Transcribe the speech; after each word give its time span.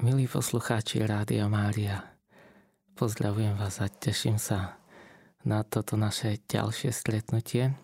Milí 0.00 0.24
poslucháči 0.24 1.04
Rádia 1.04 1.44
Mária, 1.44 2.00
pozdravujem 2.96 3.52
vás 3.52 3.84
a 3.84 3.92
teším 3.92 4.40
sa 4.40 4.80
na 5.44 5.60
toto 5.60 6.00
naše 6.00 6.40
ďalšie 6.48 6.88
stretnutie 6.88 7.76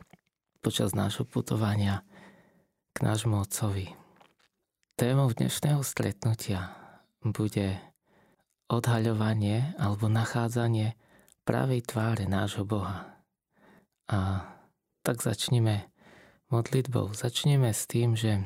počas 0.65 0.97
nášho 0.97 1.29
putovania 1.29 2.09
k 2.97 3.05
nášmu 3.05 3.45
Otcovi. 3.45 3.93
Témou 4.97 5.29
dnešného 5.29 5.85
stretnutia 5.85 6.73
bude 7.21 7.85
odhaľovanie 8.73 9.77
alebo 9.77 10.09
nachádzanie 10.09 10.96
pravej 11.45 11.85
tváre 11.85 12.25
nášho 12.25 12.64
Boha. 12.64 13.12
A 14.09 14.41
tak 15.05 15.21
začneme 15.21 15.93
modlitbou. 16.48 17.12
Začneme 17.12 17.77
s 17.77 17.85
tým, 17.85 18.17
že 18.17 18.41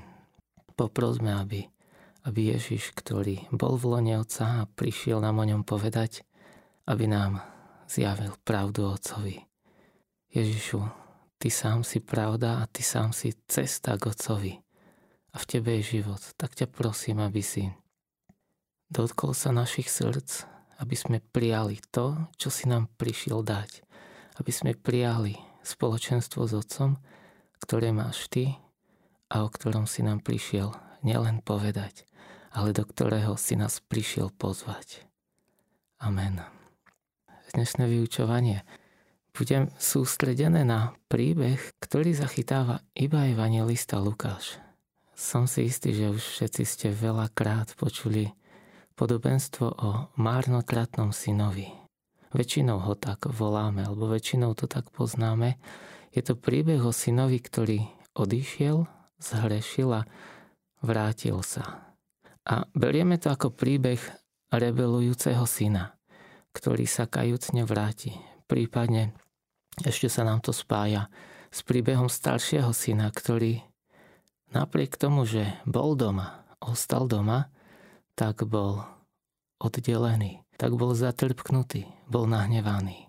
poprosme, 0.75 1.31
aby, 1.39 1.71
aby 2.25 2.53
Ježiš, 2.57 2.93
ktorý 2.93 3.49
bol 3.53 3.81
v 3.81 3.97
lone 3.97 4.15
Otca 4.21 4.65
a 4.65 4.69
prišiel 4.69 5.25
nám 5.25 5.41
o 5.41 5.49
ňom 5.49 5.63
povedať, 5.65 6.25
aby 6.85 7.09
nám 7.09 7.41
zjavil 7.89 8.37
pravdu 8.45 8.91
Otcovi. 8.91 9.41
Ježišu, 10.31 10.85
Ty 11.41 11.49
sám 11.49 11.81
si 11.89 12.05
pravda 12.05 12.61
a 12.61 12.69
Ty 12.69 12.83
sám 12.85 13.09
si 13.17 13.33
cesta 13.49 13.97
k 13.97 14.13
Otcovi. 14.13 14.53
A 15.33 15.37
v 15.41 15.45
Tebe 15.49 15.81
je 15.81 15.99
život. 15.99 16.21
Tak 16.37 16.53
ťa 16.53 16.69
prosím, 16.69 17.25
aby 17.25 17.41
si 17.41 17.71
dotkol 18.93 19.33
sa 19.33 19.55
našich 19.55 19.89
srdc, 19.89 20.45
aby 20.83 20.95
sme 20.99 21.19
prijali 21.23 21.81
to, 21.89 22.19
čo 22.37 22.53
si 22.53 22.69
nám 22.69 22.93
prišiel 23.01 23.41
dať. 23.41 23.87
Aby 24.37 24.53
sme 24.53 24.73
prijali 24.77 25.41
spoločenstvo 25.65 26.45
s 26.45 26.53
Otcom, 26.53 27.01
ktoré 27.63 27.95
máš 27.95 28.29
Ty 28.29 28.59
a 29.33 29.47
o 29.47 29.49
ktorom 29.49 29.87
si 29.87 30.03
nám 30.03 30.21
prišiel 30.21 30.75
nielen 31.07 31.41
povedať, 31.41 32.05
ale 32.51 32.71
do 32.75 32.83
ktorého 32.87 33.35
si 33.35 33.59
nás 33.59 33.83
prišiel 33.83 34.31
pozvať. 34.35 35.07
Amen. 35.99 36.43
Dnešné 37.51 37.87
vyučovanie 37.91 38.63
budem 39.35 39.71
sústredené 39.79 40.63
na 40.63 40.95
príbeh, 41.11 41.59
ktorý 41.83 42.15
zachytáva 42.15 42.83
iba 42.95 43.27
evangelista 43.27 43.99
Lukáš. 43.99 44.59
Som 45.15 45.51
si 45.51 45.67
istý, 45.67 45.93
že 45.93 46.15
už 46.15 46.23
všetci 46.23 46.63
ste 46.65 46.89
veľakrát 46.95 47.77
počuli 47.77 48.33
podobenstvo 48.97 49.67
o 49.67 49.91
márnotratnom 50.17 51.13
synovi. 51.13 51.69
Väčšinou 52.31 52.79
ho 52.79 52.95
tak 52.95 53.27
voláme, 53.27 53.83
alebo 53.85 54.07
väčšinou 54.07 54.55
to 54.55 54.71
tak 54.71 54.89
poznáme. 54.95 55.59
Je 56.15 56.23
to 56.23 56.39
príbeh 56.39 56.81
o 56.81 56.95
synovi, 56.95 57.43
ktorý 57.43 57.85
odišiel 58.15 59.01
zhrešil 59.21 59.91
a 59.93 60.03
vrátil 60.81 61.45
sa. 61.45 61.90
A 62.51 62.67
berieme 62.75 63.15
to 63.15 63.31
ako 63.31 63.55
príbeh 63.55 64.03
rebelujúceho 64.51 65.47
syna, 65.47 65.95
ktorý 66.51 66.83
sa 66.83 67.07
kajúcne 67.07 67.63
vráti. 67.63 68.19
Prípadne 68.51 69.15
ešte 69.87 70.11
sa 70.11 70.27
nám 70.27 70.43
to 70.43 70.51
spája 70.51 71.07
s 71.55 71.63
príbehom 71.63 72.11
staršieho 72.11 72.75
syna, 72.75 73.15
ktorý 73.15 73.63
napriek 74.51 74.99
tomu, 74.99 75.23
že 75.23 75.47
bol 75.63 75.95
doma, 75.95 76.43
ostal 76.59 77.07
doma, 77.07 77.55
tak 78.19 78.43
bol 78.51 78.83
oddelený, 79.63 80.43
tak 80.59 80.75
bol 80.75 80.91
zatrpknutý, 80.99 81.87
bol 82.11 82.27
nahnevaný. 82.27 83.07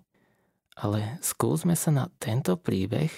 Ale 0.78 1.18
skúsme 1.26 1.74
sa 1.74 1.90
na 1.90 2.06
tento 2.22 2.62
príbeh 2.62 3.10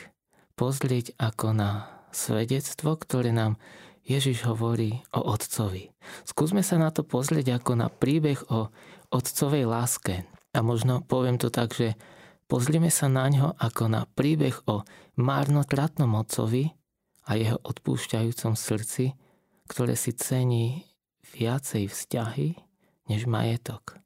pozrieť 0.55 1.19
ako 1.19 1.51
na 1.51 1.91
svedectvo, 2.16 2.95
ktoré 2.95 3.35
nám 3.35 3.59
Ježiš 4.04 4.44
hovorí 4.44 5.00
o 5.16 5.23
Otcovi. 5.32 5.88
Skúsme 6.28 6.59
sa 6.59 6.76
na 6.76 6.92
to 6.92 7.08
pozrieť 7.08 7.64
ako 7.64 7.80
na 7.80 7.88
príbeh 7.88 8.36
o 8.52 8.68
Otcovej 9.08 9.64
láske. 9.64 10.28
A 10.54 10.59
možno 10.59 11.00
poviem 11.00 11.40
to 11.40 11.48
tak, 11.48 11.72
že 11.72 11.96
pozrime 12.52 12.92
sa 12.92 13.08
na 13.08 13.31
ňo 13.31 13.56
ako 13.56 13.88
na 13.88 14.04
príbeh 14.04 14.59
o 14.68 14.84
márnotratnom 15.16 16.19
Otcovi 16.19 16.68
a 17.31 17.40
jeho 17.40 17.56
odpúšťajúcom 17.63 18.53
srdci, 18.59 19.16
ktoré 19.72 19.96
si 19.96 20.12
cení 20.12 20.84
viacej 21.31 21.88
vzťahy 21.88 22.59
než 23.08 23.24
majetok. 23.25 24.03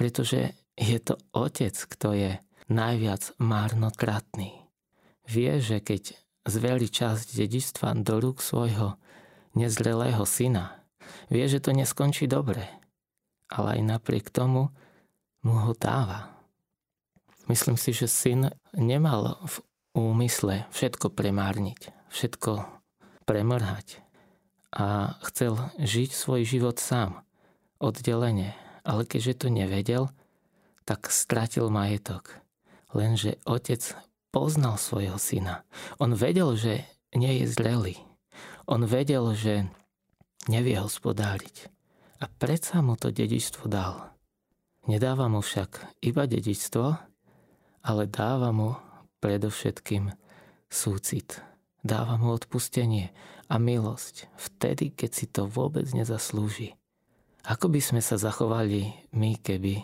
Pretože 0.00 0.56
je 0.80 0.96
to 0.96 1.20
Otec, 1.36 1.76
kto 1.76 2.16
je 2.16 2.32
najviac 2.72 3.36
márnotratný. 3.36 4.64
Vie, 5.28 5.60
že 5.60 5.84
keď 5.84 6.16
zveli 6.46 6.88
časť 6.88 7.36
dedičstva 7.36 7.92
do 8.00 8.22
rúk 8.22 8.40
svojho 8.40 8.96
nezrelého 9.56 10.22
syna. 10.28 10.84
Vie, 11.32 11.48
že 11.48 11.58
to 11.58 11.72
neskončí 11.72 12.28
dobre, 12.28 12.68
ale 13.48 13.80
aj 13.80 13.96
napriek 13.96 14.28
tomu 14.30 14.70
mu 15.42 15.54
ho 15.64 15.72
dáva. 15.72 16.36
Myslím 17.48 17.80
si, 17.80 17.96
že 17.96 18.10
syn 18.10 18.52
nemal 18.74 19.40
v 19.46 19.56
úmysle 19.96 20.68
všetko 20.74 21.14
premárniť, 21.14 21.94
všetko 22.12 22.68
premrhať 23.24 24.02
a 24.76 25.16
chcel 25.32 25.56
žiť 25.80 26.10
svoj 26.12 26.44
život 26.44 26.76
sám, 26.76 27.24
oddelenie, 27.80 28.52
ale 28.84 29.08
keďže 29.08 29.46
to 29.46 29.48
nevedel, 29.48 30.12
tak 30.84 31.08
stratil 31.08 31.72
majetok. 31.72 32.44
Lenže 32.92 33.40
otec 33.48 33.82
poznal 34.30 34.76
svojho 34.76 35.16
syna. 35.16 35.64
On 35.96 36.12
vedel, 36.12 36.54
že 36.54 36.84
nie 37.16 37.42
je 37.42 37.50
zrelý. 37.50 38.05
On 38.66 38.82
vedel, 38.82 39.30
že 39.30 39.70
nevie 40.50 40.74
hospodáriť. 40.74 41.70
A 42.18 42.26
predsa 42.26 42.82
mu 42.82 42.98
to 42.98 43.14
dedičstvo 43.14 43.70
dal. 43.70 44.10
Nedáva 44.90 45.30
mu 45.30 45.38
však 45.38 46.02
iba 46.02 46.26
dedičstvo, 46.26 46.86
ale 47.86 48.02
dáva 48.10 48.50
mu 48.50 48.74
predovšetkým 49.22 50.10
súcit. 50.66 51.38
Dáva 51.86 52.18
mu 52.18 52.34
odpustenie 52.34 53.14
a 53.46 53.62
milosť 53.62 54.26
vtedy, 54.34 54.90
keď 54.90 55.10
si 55.14 55.26
to 55.30 55.46
vôbec 55.46 55.86
nezaslúži. 55.94 56.74
Ako 57.46 57.70
by 57.70 57.78
sme 57.78 58.02
sa 58.02 58.18
zachovali 58.18 59.06
my, 59.14 59.38
keby, 59.38 59.78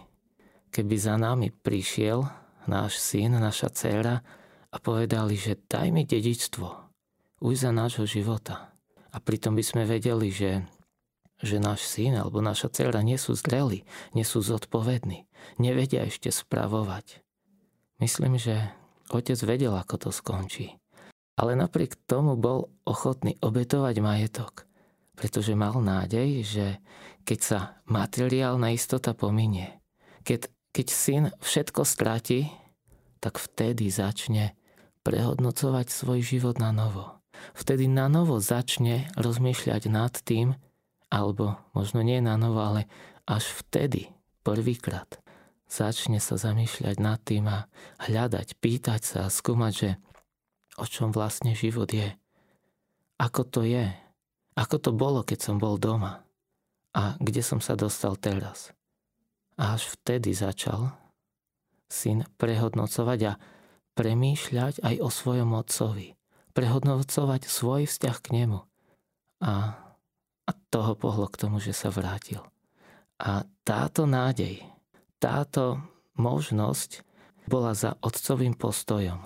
keby 0.75 0.95
za 0.99 1.15
nami 1.15 1.55
prišiel 1.55 2.27
náš 2.67 2.99
syn, 2.99 3.39
naša 3.39 3.71
dcéra 3.71 4.19
a 4.75 4.77
povedali, 4.83 5.39
že 5.39 5.63
daj 5.71 5.95
mi 5.95 6.03
dedičstvo 6.03 6.67
už 7.39 7.55
za 7.63 7.71
nášho 7.71 8.07
života. 8.07 8.72
A 9.13 9.21
pritom 9.21 9.53
by 9.53 9.65
sme 9.65 9.83
vedeli, 9.85 10.33
že, 10.33 10.65
že 11.39 11.61
náš 11.61 11.85
syn 11.85 12.17
alebo 12.17 12.41
naša 12.41 12.73
dcera 12.73 13.05
nie 13.05 13.21
sú 13.21 13.37
zreli, 13.37 13.85
nie 14.17 14.25
sú 14.25 14.41
zodpovední, 14.41 15.29
nevedia 15.61 16.09
ešte 16.09 16.33
spravovať. 16.33 17.21
Myslím, 18.01 18.41
že 18.41 18.73
otec 19.13 19.39
vedel, 19.45 19.77
ako 19.77 20.09
to 20.09 20.11
skončí. 20.11 20.81
Ale 21.37 21.57
napriek 21.57 21.97
tomu 22.09 22.37
bol 22.37 22.73
ochotný 22.85 23.37
obetovať 23.41 23.97
majetok, 24.01 24.65
pretože 25.17 25.57
mal 25.57 25.77
nádej, 25.81 26.45
že 26.45 26.67
keď 27.23 27.39
sa 27.41 27.59
materiálna 27.87 28.75
istota 28.75 29.15
pominie, 29.15 29.81
keď, 30.27 30.51
keď 30.75 30.87
syn 30.91 31.25
všetko 31.39 31.87
stráti, 31.87 32.51
tak 33.23 33.39
vtedy 33.39 33.87
začne 33.87 34.59
prehodnocovať 35.07 35.87
svoj 35.89 36.21
život 36.27 36.59
na 36.59 36.75
novo. 36.75 37.22
Vtedy 37.53 37.91
na 37.91 38.07
novo 38.07 38.39
začne 38.39 39.11
rozmýšľať 39.19 39.83
nad 39.91 40.15
tým, 40.23 40.55
alebo 41.13 41.61
možno 41.77 42.01
nie 42.01 42.23
na 42.23 42.41
novo, 42.41 42.63
ale 42.63 42.89
až 43.29 43.45
vtedy, 43.63 44.11
prvýkrát, 44.47 45.21
začne 45.69 46.19
sa 46.19 46.41
zamýšľať 46.41 46.97
nad 47.01 47.21
tým 47.21 47.49
a 47.49 47.69
hľadať, 48.03 48.59
pýtať 48.61 49.01
sa 49.05 49.19
a 49.27 49.33
skúmať, 49.33 49.73
že 49.73 49.91
o 50.81 50.85
čom 50.89 51.13
vlastne 51.13 51.53
život 51.53 51.93
je. 51.93 52.13
Ako 53.21 53.45
to 53.45 53.63
je? 53.63 53.93
Ako 54.57 54.77
to 54.81 54.91
bolo, 54.93 55.25
keď 55.25 55.39
som 55.53 55.57
bol 55.57 55.77
doma? 55.77 56.25
A 56.93 57.17
kde 57.21 57.41
som 57.41 57.61
sa 57.61 57.73
dostal 57.73 58.17
teraz? 58.21 58.73
A 59.57 59.77
až 59.77 59.89
vtedy 59.97 60.37
začal 60.37 60.93
syn 61.89 62.25
prehodnocovať 62.41 63.21
a 63.29 63.33
premýšľať 63.93 64.81
aj 64.81 64.95
o 65.05 65.09
svojom 65.13 65.53
otcovi, 65.53 66.17
prehodnocovať 66.53 67.49
svoj 67.49 67.89
vzťah 67.89 68.17
k 68.21 68.29
nemu. 68.33 68.61
A, 69.43 69.77
a 70.47 70.51
toho 70.71 70.95
pohlo 70.95 71.27
k 71.29 71.41
tomu, 71.41 71.59
že 71.59 71.75
sa 71.75 71.91
vrátil. 71.91 72.41
A 73.19 73.45
táto 73.67 74.07
nádej, 74.07 74.63
táto 75.19 75.83
možnosť 76.15 77.03
bola 77.51 77.75
za 77.75 77.99
otcovým 77.99 78.55
postojom. 78.55 79.19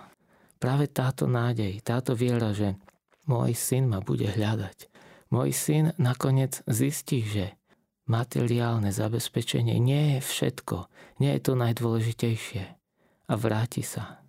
Práve 0.57 0.89
táto 0.89 1.29
nádej, 1.29 1.85
táto 1.85 2.17
viera, 2.17 2.57
že 2.57 2.81
môj 3.29 3.53
syn 3.53 3.93
ma 3.93 4.01
bude 4.01 4.25
hľadať. 4.25 4.89
Môj 5.29 5.53
syn 5.53 5.93
nakoniec 6.01 6.65
zistí, 6.65 7.21
že 7.21 7.59
materiálne 8.09 8.95
zabezpečenie 8.95 9.77
nie 9.77 10.17
je 10.17 10.21
všetko, 10.23 10.89
nie 11.21 11.35
je 11.37 11.41
to 11.43 11.53
najdôležitejšie. 11.59 12.65
A 13.27 13.33
vráti 13.35 13.83
sa 13.83 14.23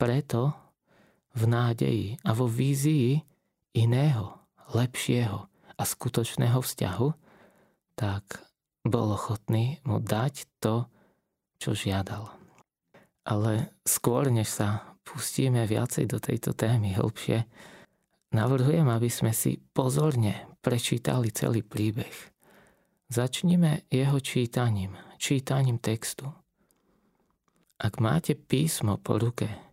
preto 0.00 0.56
v 1.40 1.44
nádeji 1.48 2.06
a 2.20 2.36
vo 2.36 2.44
vízii 2.44 3.24
iného, 3.72 4.36
lepšieho 4.76 5.48
a 5.48 5.82
skutočného 5.82 6.60
vzťahu, 6.60 7.08
tak 7.96 8.44
bol 8.84 9.16
ochotný 9.16 9.80
mu 9.88 10.00
dať 10.00 10.44
to, 10.60 10.84
čo 11.56 11.72
žiadal. 11.72 12.32
Ale 13.24 13.72
skôr, 13.84 14.28
než 14.28 14.48
sa 14.52 14.96
pustíme 15.04 15.64
viacej 15.64 16.08
do 16.08 16.20
tejto 16.20 16.52
témy 16.52 16.96
hĺbšie, 16.96 17.44
navrhujem, 18.32 18.88
aby 18.88 19.08
sme 19.12 19.32
si 19.32 19.60
pozorne 19.72 20.48
prečítali 20.60 21.32
celý 21.32 21.64
príbeh. 21.64 22.12
Začnime 23.10 23.84
jeho 23.90 24.22
čítaním, 24.22 24.94
čítaním 25.18 25.82
textu. 25.82 26.30
Ak 27.80 27.96
máte 27.98 28.36
písmo 28.36 29.00
po 29.00 29.16
ruke, 29.16 29.69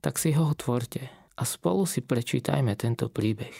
tak 0.00 0.16
si 0.16 0.32
ho 0.32 0.48
otvorte 0.48 1.08
a 1.36 1.42
spolu 1.44 1.84
si 1.88 2.04
prečítajme 2.04 2.76
tento 2.76 3.08
príbeh. 3.08 3.54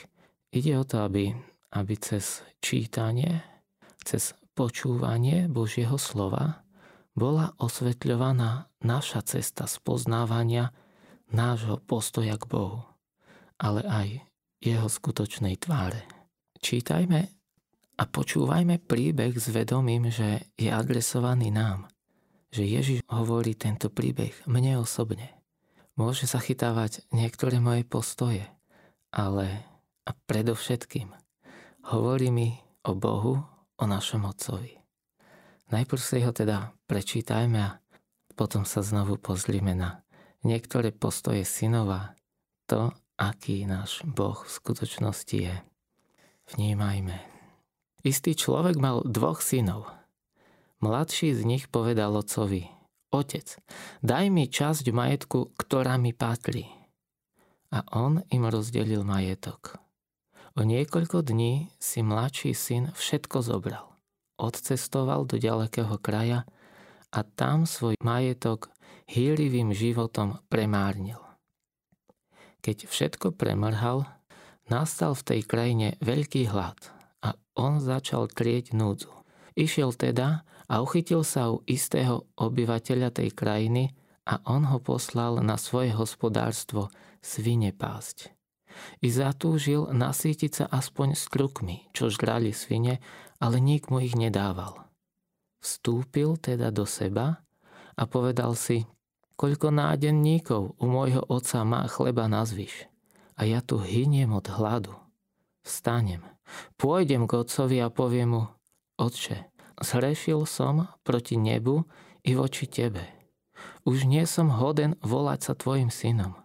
Ide 0.50 0.72
o 0.80 0.84
to, 0.84 1.04
aby, 1.04 1.32
aby 1.76 1.94
cez 2.00 2.44
čítanie, 2.60 3.40
cez 4.02 4.34
počúvanie 4.52 5.48
Božieho 5.48 5.96
slova 5.96 6.66
bola 7.16 7.56
osvetľovaná 7.56 8.68
naša 8.84 9.24
cesta 9.24 9.64
spoznávania 9.64 10.72
nášho 11.30 11.78
postoja 11.80 12.36
k 12.36 12.44
Bohu, 12.50 12.82
ale 13.56 13.80
aj 13.86 14.08
jeho 14.60 14.88
skutočnej 14.90 15.56
tváre. 15.56 16.04
Čítajme 16.60 17.20
a 17.96 18.02
počúvajme 18.04 18.80
príbeh 18.84 19.32
s 19.36 19.48
vedomím, 19.48 20.12
že 20.12 20.52
je 20.60 20.68
adresovaný 20.68 21.48
nám. 21.48 21.88
Že 22.52 22.62
Ježiš 22.66 23.00
hovorí 23.08 23.56
tento 23.56 23.88
príbeh 23.88 24.34
mne 24.44 24.82
osobne. 24.82 25.39
Môže 26.00 26.24
zachytávať 26.24 27.04
niektoré 27.12 27.60
moje 27.60 27.84
postoje, 27.84 28.48
ale 29.12 29.68
a 30.08 30.16
predovšetkým 30.16 31.12
hovorí 31.92 32.32
mi 32.32 32.56
o 32.88 32.96
Bohu, 32.96 33.44
o 33.76 33.84
našom 33.84 34.24
Otcovi. 34.24 34.80
Najprv 35.68 36.00
si 36.00 36.24
ho 36.24 36.32
teda 36.32 36.72
prečítajme 36.88 37.58
a 37.60 37.76
potom 38.32 38.64
sa 38.64 38.80
znovu 38.80 39.20
pozrime 39.20 39.76
na 39.76 40.00
niektoré 40.40 40.88
postoje 40.88 41.44
synova, 41.44 42.16
to, 42.64 42.96
aký 43.20 43.68
náš 43.68 44.00
Boh 44.08 44.40
v 44.40 44.48
skutočnosti 44.56 45.36
je. 45.36 45.56
Vnímajme. 46.56 47.20
Istý 48.08 48.40
človek 48.40 48.80
mal 48.80 49.04
dvoch 49.04 49.44
synov. 49.44 49.84
Mladší 50.80 51.36
z 51.36 51.44
nich 51.44 51.68
povedal 51.68 52.16
otcovi, 52.16 52.79
Otec, 53.10 53.58
daj 54.06 54.30
mi 54.30 54.46
časť 54.46 54.86
majetku, 54.94 55.50
ktorá 55.58 55.98
mi 55.98 56.14
patrí. 56.14 56.70
A 57.74 57.82
on 57.90 58.22
im 58.30 58.46
rozdelil 58.46 59.02
majetok. 59.02 59.82
O 60.54 60.62
niekoľko 60.62 61.26
dní 61.26 61.70
si 61.82 62.06
mladší 62.06 62.54
syn 62.54 62.94
všetko 62.94 63.42
zobral. 63.42 63.86
Odcestoval 64.38 65.26
do 65.26 65.38
ďalekého 65.38 65.98
kraja 65.98 66.46
a 67.10 67.20
tam 67.26 67.66
svoj 67.66 67.98
majetok 67.98 68.70
hýrivým 69.10 69.74
životom 69.74 70.38
premárnil. 70.46 71.18
Keď 72.62 72.86
všetko 72.86 73.34
premrhal, 73.34 74.06
nastal 74.70 75.18
v 75.18 75.26
tej 75.34 75.40
krajine 75.50 75.88
veľký 75.98 76.46
hlad 76.46 76.78
a 77.26 77.34
on 77.58 77.82
začal 77.82 78.30
trieť 78.30 78.70
núdzu. 78.70 79.10
Išiel 79.58 79.90
teda 79.98 80.46
a 80.70 80.78
uchytil 80.78 81.26
sa 81.26 81.50
u 81.50 81.66
istého 81.66 82.30
obyvateľa 82.38 83.10
tej 83.10 83.34
krajiny 83.34 83.90
a 84.30 84.38
on 84.46 84.70
ho 84.70 84.78
poslal 84.78 85.42
na 85.42 85.58
svoje 85.58 85.90
hospodárstvo 85.90 86.94
svine 87.18 87.74
pásť. 87.74 88.30
I 89.02 89.10
zatúžil 89.10 89.90
nasítiť 89.90 90.62
sa 90.62 90.64
aspoň 90.70 91.18
s 91.18 91.26
krukmi, 91.26 91.90
čo 91.90 92.06
žrali 92.06 92.54
svine, 92.54 93.02
ale 93.42 93.58
nik 93.58 93.90
mu 93.90 93.98
ich 93.98 94.14
nedával. 94.14 94.86
Vstúpil 95.58 96.38
teda 96.38 96.70
do 96.70 96.86
seba 96.86 97.42
a 97.98 98.02
povedal 98.06 98.54
si, 98.54 98.86
koľko 99.34 99.74
nádenníkov 99.74 100.78
u 100.78 100.86
môjho 100.86 101.26
otca 101.26 101.66
má 101.66 101.84
chleba 101.90 102.30
na 102.30 102.46
zvyš 102.46 102.86
a 103.36 103.44
ja 103.44 103.58
tu 103.60 103.82
hyniem 103.82 104.30
od 104.30 104.46
hladu. 104.48 104.94
Vstanem, 105.66 106.24
pôjdem 106.78 107.26
k 107.26 107.32
otcovi 107.36 107.82
a 107.82 107.92
poviem 107.92 108.38
mu, 108.38 108.42
otče, 108.96 109.49
zhrešil 109.80 110.44
som 110.44 110.88
proti 111.02 111.40
nebu 111.40 111.84
i 112.24 112.36
voči 112.36 112.68
tebe. 112.68 113.04
Už 113.84 114.04
nie 114.04 114.24
som 114.28 114.52
hoden 114.52 114.96
volať 115.00 115.40
sa 115.40 115.52
tvojim 115.56 115.88
synom. 115.88 116.36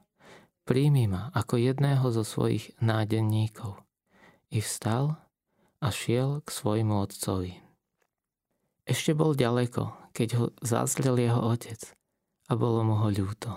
Príjmi 0.66 1.06
ma 1.06 1.30
ako 1.36 1.62
jedného 1.62 2.10
zo 2.10 2.26
svojich 2.26 2.74
nádenníkov. 2.82 3.78
I 4.50 4.64
vstal 4.64 5.20
a 5.84 5.88
šiel 5.92 6.42
k 6.42 6.50
svojmu 6.50 7.06
otcovi. 7.06 7.62
Ešte 8.86 9.14
bol 9.18 9.38
ďaleko, 9.38 10.14
keď 10.16 10.30
ho 10.40 10.46
zazrel 10.62 11.18
jeho 11.18 11.42
otec 11.42 11.82
a 12.50 12.54
bolo 12.54 12.86
mu 12.86 12.96
ho 13.02 13.10
ľúto. 13.10 13.52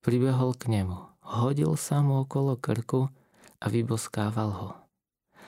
Pribehol 0.00 0.56
k 0.56 0.72
nemu, 0.72 0.96
hodil 1.36 1.76
sa 1.76 2.00
mu 2.00 2.24
okolo 2.24 2.56
krku 2.56 3.12
a 3.60 3.66
vyboskával 3.68 4.50
ho. 4.50 4.70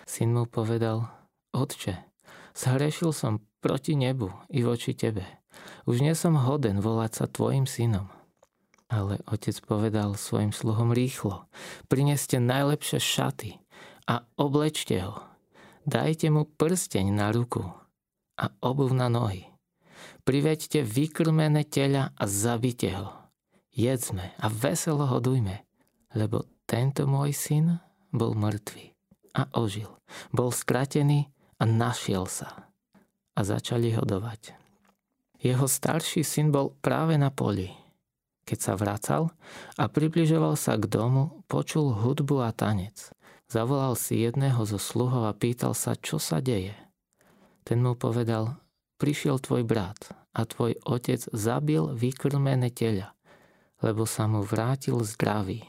Syn 0.05 0.37
mu 0.37 0.45
povedal, 0.45 1.09
otče, 1.57 2.12
Zhrešil 2.53 3.17
som 3.17 3.41
proti 3.65 3.97
nebu 3.97 4.29
i 4.53 4.61
voči 4.65 4.93
tebe. 4.93 5.25
Už 5.89 6.05
nie 6.05 6.13
som 6.13 6.37
hoden 6.37 6.81
volať 6.85 7.13
sa 7.23 7.25
tvojim 7.29 7.65
synom. 7.65 8.09
Ale 8.93 9.25
otec 9.25 9.57
povedal 9.65 10.21
svojim 10.21 10.53
sluhom 10.53 10.93
rýchlo, 10.93 11.49
prineste 11.89 12.37
najlepšie 12.37 13.01
šaty 13.01 13.51
a 14.05 14.29
oblečte 14.37 15.01
ho. 15.01 15.17
Dajte 15.89 16.29
mu 16.29 16.45
prsteň 16.45 17.07
na 17.09 17.33
ruku 17.33 17.65
a 18.37 18.45
obuv 18.61 18.93
na 18.93 19.09
nohy. 19.09 19.49
Priveďte 20.23 20.85
vykrmené 20.85 21.67
tela 21.67 22.13
a 22.15 22.25
zabite 22.29 22.93
ho. 22.95 23.11
Jedzme 23.73 24.37
a 24.37 24.47
veselo 24.53 25.09
hodujme, 25.09 25.65
lebo 26.13 26.45
tento 26.69 27.09
môj 27.09 27.33
syn 27.33 27.81
bol 28.13 28.37
mŕtvý 28.37 28.93
a 29.33 29.49
ožil. 29.57 29.89
Bol 30.29 30.53
skratený 30.53 31.32
a 31.63 31.65
našiel 31.65 32.27
sa. 32.27 32.67
A 33.39 33.47
začali 33.47 33.95
hodovať. 33.95 34.59
Jeho 35.39 35.71
starší 35.71 36.27
syn 36.27 36.51
bol 36.51 36.75
práve 36.83 37.15
na 37.15 37.31
poli. 37.31 37.71
Keď 38.43 38.59
sa 38.59 38.75
vracal 38.75 39.31
a 39.79 39.87
približoval 39.87 40.59
sa 40.59 40.75
k 40.75 40.91
domu, 40.91 41.47
počul 41.47 41.95
hudbu 41.95 42.43
a 42.43 42.51
tanec. 42.51 43.15
Zavolal 43.47 43.95
si 43.95 44.27
jedného 44.27 44.67
zo 44.67 44.83
sluhov 44.83 45.31
a 45.31 45.39
pýtal 45.39 45.79
sa, 45.79 45.95
čo 45.95 46.19
sa 46.19 46.43
deje. 46.43 46.75
Ten 47.63 47.79
mu 47.79 47.95
povedal, 47.95 48.59
prišiel 48.99 49.39
tvoj 49.39 49.63
brat 49.63 50.11
a 50.35 50.43
tvoj 50.43 50.83
otec 50.83 51.23
zabil 51.31 51.95
vykrmené 51.95 52.75
teľa, 52.75 53.15
lebo 53.79 54.03
sa 54.03 54.27
mu 54.27 54.43
vrátil 54.43 54.99
zdravý. 55.07 55.63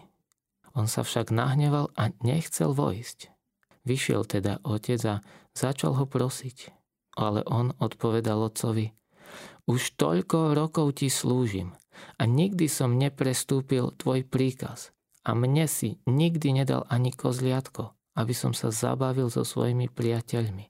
On 0.74 0.90
sa 0.90 1.06
však 1.06 1.30
nahneval 1.30 1.94
a 1.94 2.10
nechcel 2.26 2.74
vojsť. 2.74 3.30
Vyšiel 3.86 4.26
teda 4.26 4.64
otec 4.66 5.00
a 5.06 5.16
začal 5.54 5.98
ho 5.98 6.06
prosiť. 6.06 6.74
Ale 7.14 7.46
on 7.46 7.78
odpovedal 7.78 8.42
otcovi, 8.42 8.90
už 9.70 9.96
toľko 9.96 10.58
rokov 10.58 11.00
ti 11.00 11.08
slúžim 11.08 11.78
a 12.18 12.26
nikdy 12.26 12.66
som 12.68 12.98
neprestúpil 12.98 13.94
tvoj 13.96 14.26
príkaz 14.28 14.92
a 15.24 15.32
mne 15.38 15.70
si 15.70 16.02
nikdy 16.04 16.52
nedal 16.52 16.84
ani 16.92 17.16
kozliatko, 17.16 17.96
aby 18.20 18.34
som 18.36 18.52
sa 18.52 18.74
zabavil 18.74 19.32
so 19.32 19.48
svojimi 19.48 19.88
priateľmi. 19.88 20.68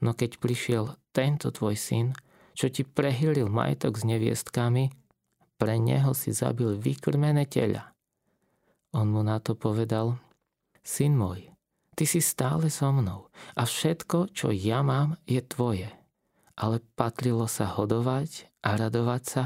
No 0.00 0.16
keď 0.16 0.40
prišiel 0.40 0.96
tento 1.12 1.52
tvoj 1.52 1.76
syn, 1.76 2.16
čo 2.56 2.72
ti 2.72 2.82
prehylil 2.86 3.52
majetok 3.52 4.00
s 4.00 4.08
neviestkami, 4.08 4.88
pre 5.60 5.76
neho 5.76 6.16
si 6.16 6.32
zabil 6.32 6.80
vykrmené 6.80 7.44
teľa. 7.44 7.92
On 8.96 9.04
mu 9.04 9.20
na 9.20 9.36
to 9.38 9.52
povedal, 9.52 10.16
syn 10.80 11.14
môj, 11.20 11.52
Ty 12.00 12.08
si 12.08 12.24
stále 12.24 12.72
so 12.72 12.88
mnou 12.96 13.28
a 13.60 13.68
všetko, 13.68 14.32
čo 14.32 14.48
ja 14.48 14.80
mám, 14.80 15.20
je 15.28 15.36
tvoje. 15.44 15.92
Ale 16.56 16.80
patrilo 16.96 17.44
sa 17.44 17.68
hodovať 17.76 18.48
a 18.64 18.80
radovať 18.80 19.22
sa, 19.28 19.44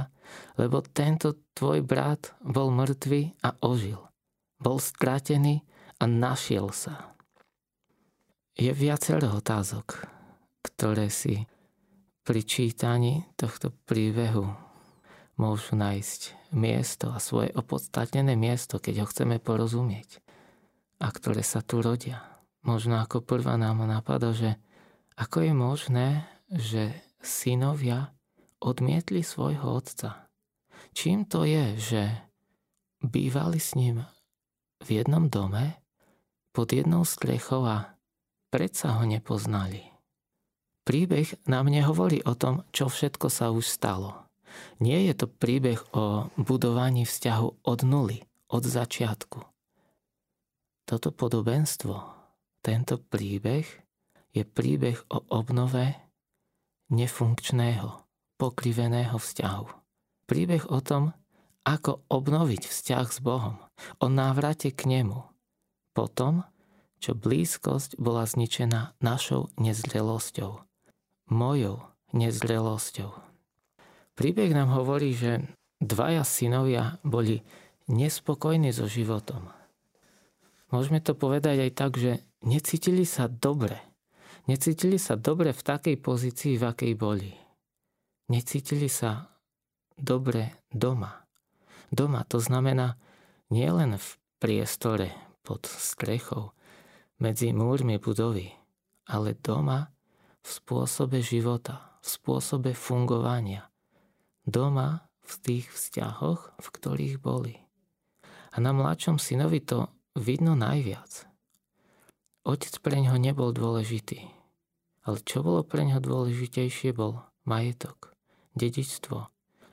lebo 0.54 0.78
tento 0.78 1.34
tvoj 1.58 1.82
brat 1.82 2.30
bol 2.46 2.70
mŕtvý 2.70 3.42
a 3.42 3.58
ožil. 3.58 3.98
Bol 4.62 4.78
stratený 4.78 5.66
a 5.98 6.06
našiel 6.06 6.70
sa. 6.70 7.18
Je 8.54 8.70
viacero 8.70 9.34
otázok, 9.34 10.06
ktoré 10.62 11.10
si 11.10 11.50
pri 12.22 12.46
čítaní 12.46 13.26
tohto 13.34 13.74
príbehu 13.82 14.46
môžu 15.42 15.74
nájsť 15.74 16.54
miesto 16.54 17.10
a 17.10 17.18
svoje 17.18 17.50
opodstatnené 17.58 18.38
miesto, 18.38 18.78
keď 18.78 19.02
ho 19.02 19.06
chceme 19.10 19.42
porozumieť 19.42 20.22
a 21.02 21.10
ktoré 21.10 21.42
sa 21.42 21.58
tu 21.58 21.82
rodia 21.82 22.33
možno 22.64 22.98
ako 22.98 23.20
prvá 23.20 23.54
nám 23.60 23.84
napadá, 23.84 24.32
že 24.32 24.56
ako 25.14 25.46
je 25.46 25.52
možné, 25.54 26.08
že 26.50 26.82
synovia 27.22 28.10
odmietli 28.58 29.22
svojho 29.22 29.78
otca. 29.78 30.26
Čím 30.96 31.28
to 31.28 31.44
je, 31.44 31.76
že 31.78 32.02
bývali 33.04 33.60
s 33.60 33.76
ním 33.76 34.02
v 34.84 34.88
jednom 35.00 35.28
dome, 35.28 35.80
pod 36.54 36.70
jednou 36.72 37.02
strechou 37.04 37.66
a 37.66 37.98
predsa 38.48 39.00
ho 39.00 39.04
nepoznali. 39.04 39.90
príbeh 40.86 41.26
nám 41.48 41.72
nehovorí 41.72 42.22
o 42.22 42.36
tom, 42.36 42.62
čo 42.70 42.86
všetko 42.86 43.26
sa 43.32 43.50
už 43.50 43.66
stalo. 43.66 44.28
Nie 44.78 45.10
je 45.10 45.14
to 45.18 45.26
príbeh 45.26 45.82
o 45.96 46.30
budovaní 46.38 47.02
vzťahu 47.02 47.66
od 47.66 47.78
nuly, 47.82 48.22
od 48.46 48.62
začiatku. 48.62 49.42
Toto 50.84 51.08
podobenstvo, 51.10 52.13
tento 52.64 52.96
príbeh 52.96 53.68
je 54.32 54.42
príbeh 54.42 54.96
o 55.12 55.20
obnove 55.28 55.92
nefunkčného, 56.88 58.08
pokriveného 58.40 59.20
vzťahu. 59.20 59.66
Príbeh 60.24 60.64
o 60.72 60.80
tom, 60.80 61.12
ako 61.68 62.00
obnoviť 62.08 62.64
vzťah 62.64 63.06
s 63.12 63.20
Bohom, 63.20 63.60
o 64.00 64.06
návrate 64.08 64.72
k 64.72 64.88
nemu, 64.88 65.20
po 65.92 66.08
tom, 66.08 66.48
čo 67.04 67.12
blízkosť 67.12 68.00
bola 68.00 68.24
zničená 68.24 68.96
našou 69.04 69.52
nezrelosťou, 69.60 70.64
mojou 71.28 71.84
nezrelosťou. 72.16 73.12
Príbeh 74.16 74.56
nám 74.56 74.72
hovorí, 74.72 75.12
že 75.12 75.44
dvaja 75.84 76.24
synovia 76.24 76.96
boli 77.04 77.44
nespokojní 77.92 78.72
so 78.72 78.88
životom. 78.88 79.52
Môžeme 80.72 80.98
to 81.04 81.12
povedať 81.12 81.68
aj 81.68 81.72
tak, 81.76 81.92
že 82.00 82.24
necítili 82.44 83.08
sa 83.08 83.26
dobre. 83.26 83.80
Necítili 84.44 85.00
sa 85.00 85.16
dobre 85.16 85.56
v 85.56 85.62
takej 85.64 85.96
pozícii, 85.98 86.60
v 86.60 86.64
akej 86.68 86.92
boli. 86.94 87.32
Necítili 88.28 88.92
sa 88.92 89.40
dobre 89.96 90.64
doma. 90.68 91.24
Doma 91.88 92.24
to 92.28 92.40
znamená 92.40 93.00
nielen 93.48 93.96
v 93.96 94.08
priestore 94.36 95.12
pod 95.40 95.64
strechou, 95.64 96.52
medzi 97.20 97.54
múrmi 97.54 97.96
budovy, 97.96 98.52
ale 99.08 99.38
doma 99.38 99.88
v 100.44 100.48
spôsobe 100.48 101.24
života, 101.24 101.96
v 102.04 102.06
spôsobe 102.08 102.70
fungovania. 102.76 103.70
Doma 104.44 105.08
v 105.24 105.34
tých 105.40 105.66
vzťahoch, 105.72 106.60
v 106.60 106.66
ktorých 106.68 107.16
boli. 107.16 107.56
A 108.52 108.60
na 108.60 108.76
mladšom 108.76 109.16
synovi 109.16 109.64
to 109.64 109.88
vidno 110.12 110.52
najviac. 110.52 111.33
Otec 112.44 112.76
pre 112.84 113.00
ňoho 113.00 113.16
nebol 113.16 113.56
dôležitý. 113.56 114.28
Ale 115.04 115.20
čo 115.24 115.40
bolo 115.40 115.64
pre 115.64 115.84
ňoho 115.84 116.00
dôležitejšie 116.00 116.92
bol 116.92 117.24
majetok, 117.48 118.12
dedičstvo 118.56 119.18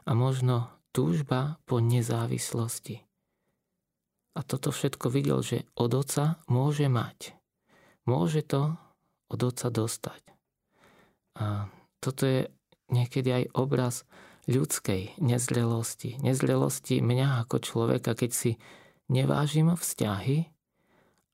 a 0.07 0.11
možno 0.11 0.71
túžba 0.95 1.59
po 1.67 1.79
nezávislosti. 1.79 3.03
A 4.31 4.39
toto 4.47 4.71
všetko 4.71 5.11
videl, 5.11 5.43
že 5.43 5.67
od 5.75 5.91
oca 5.91 6.39
môže 6.47 6.87
mať. 6.87 7.35
Môže 8.07 8.43
to 8.47 8.79
od 9.27 9.39
oca 9.43 9.67
dostať. 9.67 10.21
A 11.39 11.67
toto 11.99 12.23
je 12.23 12.47
niekedy 12.91 13.29
aj 13.31 13.43
obraz 13.55 14.07
ľudskej 14.47 15.19
nezrelosti. 15.19 16.19
Nezrelosti 16.23 17.03
mňa 17.03 17.47
ako 17.47 17.59
človeka, 17.59 18.15
keď 18.15 18.31
si 18.31 18.51
nevážim 19.11 19.75
vzťahy, 19.75 20.47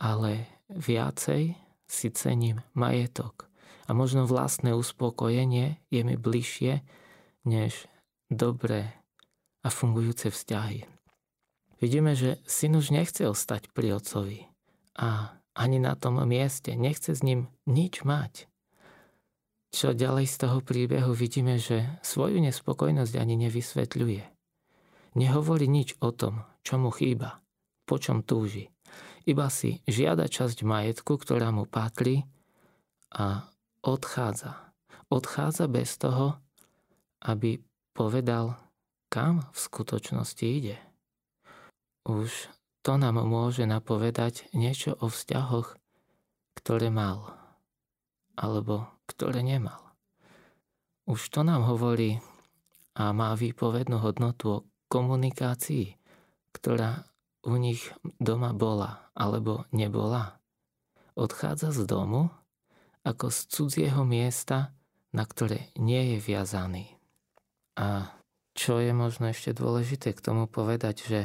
ale 0.02 0.57
viacej 0.72 1.56
si 1.88 2.08
cením 2.12 2.64
majetok. 2.76 3.48
A 3.88 3.96
možno 3.96 4.28
vlastné 4.28 4.76
uspokojenie 4.76 5.80
je 5.88 6.02
mi 6.04 6.20
bližšie 6.20 6.84
než 7.48 7.88
dobré 8.28 8.92
a 9.64 9.72
fungujúce 9.72 10.28
vzťahy. 10.28 10.84
Vidíme, 11.80 12.18
že 12.18 12.44
syn 12.44 12.76
už 12.76 12.92
nechce 12.92 13.24
ostať 13.24 13.72
pri 13.72 13.96
otcovi 13.96 14.50
a 15.00 15.40
ani 15.56 15.78
na 15.80 15.96
tom 15.96 16.20
mieste, 16.28 16.76
nechce 16.76 17.16
s 17.16 17.24
ním 17.24 17.48
nič 17.70 18.04
mať. 18.04 18.50
Čo 19.72 19.94
ďalej 19.94 20.26
z 20.28 20.36
toho 20.42 20.60
príbehu 20.64 21.12
vidíme, 21.12 21.60
že 21.60 22.00
svoju 22.02 22.40
nespokojnosť 22.44 23.14
ani 23.20 23.36
nevysvetľuje. 23.48 24.24
Nehovorí 25.18 25.68
nič 25.70 25.98
o 26.00 26.14
tom, 26.14 26.46
čo 26.62 26.78
mu 26.82 26.92
chýba, 26.94 27.42
po 27.88 27.98
čom 27.98 28.24
túži. 28.24 28.70
Iba 29.28 29.52
si 29.52 29.84
žiada 29.84 30.32
časť 30.32 30.64
majetku, 30.64 31.20
ktorá 31.20 31.52
mu 31.52 31.68
patrí 31.68 32.24
a 33.12 33.44
odchádza. 33.84 34.56
Odchádza 35.12 35.68
bez 35.68 36.00
toho, 36.00 36.40
aby 37.28 37.60
povedal, 37.92 38.56
kam 39.12 39.44
v 39.52 39.58
skutočnosti 39.60 40.48
ide. 40.48 40.80
Už 42.08 42.48
to 42.88 42.96
nám 42.96 43.20
môže 43.20 43.68
napovedať 43.68 44.48
niečo 44.56 44.96
o 44.96 45.12
vzťahoch, 45.12 45.76
ktoré 46.56 46.88
mal 46.88 47.36
alebo 48.40 48.88
ktoré 49.12 49.44
nemal. 49.44 49.82
Už 51.04 51.28
to 51.34 51.44
nám 51.44 51.68
hovorí 51.68 52.24
a 52.96 53.12
má 53.12 53.36
výpovednú 53.36 54.00
hodnotu 54.00 54.46
o 54.62 54.64
komunikácii, 54.88 56.00
ktorá 56.56 57.04
u 57.48 57.56
nich 57.56 57.88
doma 58.20 58.52
bola 58.52 59.08
alebo 59.16 59.64
nebola. 59.72 60.36
Odchádza 61.16 61.72
z 61.72 61.88
domu 61.88 62.28
ako 63.08 63.32
z 63.32 63.40
cudzieho 63.48 64.04
miesta, 64.04 64.76
na 65.16 65.24
ktoré 65.24 65.72
nie 65.80 66.14
je 66.14 66.18
viazaný. 66.20 67.00
A 67.80 68.12
čo 68.52 68.84
je 68.84 68.92
možno 68.92 69.32
ešte 69.32 69.56
dôležité 69.56 70.12
k 70.12 70.20
tomu 70.20 70.52
povedať, 70.52 70.96
že 71.08 71.22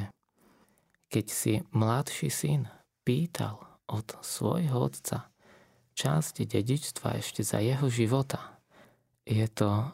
keď 1.10 1.26
si 1.26 1.52
mladší 1.74 2.30
syn 2.30 2.70
pýtal 3.02 3.58
od 3.90 4.06
svojho 4.22 4.78
otca 4.78 5.34
časť 5.98 6.46
dedičstva 6.46 7.18
ešte 7.18 7.42
za 7.42 7.58
jeho 7.58 7.90
života, 7.90 8.62
je 9.26 9.44
to, 9.50 9.90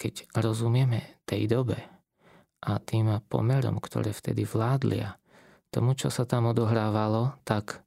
keď 0.00 0.26
rozumieme 0.40 1.20
tej 1.28 1.52
dobe 1.52 1.91
a 2.62 2.78
tým 2.78 3.18
pomerom, 3.26 3.82
ktoré 3.82 4.14
vtedy 4.14 4.46
vládli 4.46 5.02
a 5.02 5.18
tomu, 5.74 5.98
čo 5.98 6.08
sa 6.08 6.22
tam 6.22 6.50
odohrávalo, 6.54 7.36
tak 7.42 7.82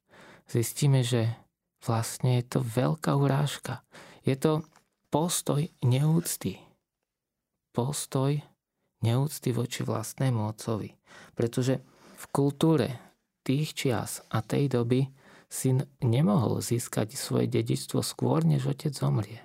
zistíme, 0.46 1.00
že 1.00 1.32
vlastne 1.80 2.42
je 2.42 2.58
to 2.58 2.60
veľká 2.60 3.16
urážka. 3.16 3.80
Je 4.26 4.36
to 4.36 4.66
postoj 5.08 5.64
neúcty 5.80 6.66
postoj 7.76 8.40
neúcty 9.04 9.52
voči 9.52 9.84
vlastnému 9.84 10.40
otcovi. 10.48 10.96
Pretože 11.36 11.84
v 12.16 12.24
kultúre 12.32 12.88
tých 13.44 13.76
čias 13.76 14.24
a 14.32 14.40
tej 14.40 14.72
doby 14.72 15.04
syn 15.52 15.84
nemohol 16.00 16.64
získať 16.64 17.12
svoje 17.12 17.52
dedičstvo 17.52 18.00
skôr, 18.00 18.48
než 18.48 18.72
otec 18.72 18.96
zomrie. 18.96 19.44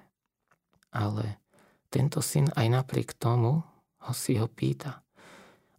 Ale 0.96 1.44
tento 1.92 2.24
syn 2.24 2.48
aj 2.56 2.68
napriek 2.72 3.20
tomu 3.20 3.60
ho 4.08 4.14
si 4.16 4.40
ho 4.40 4.48
pýta. 4.48 5.04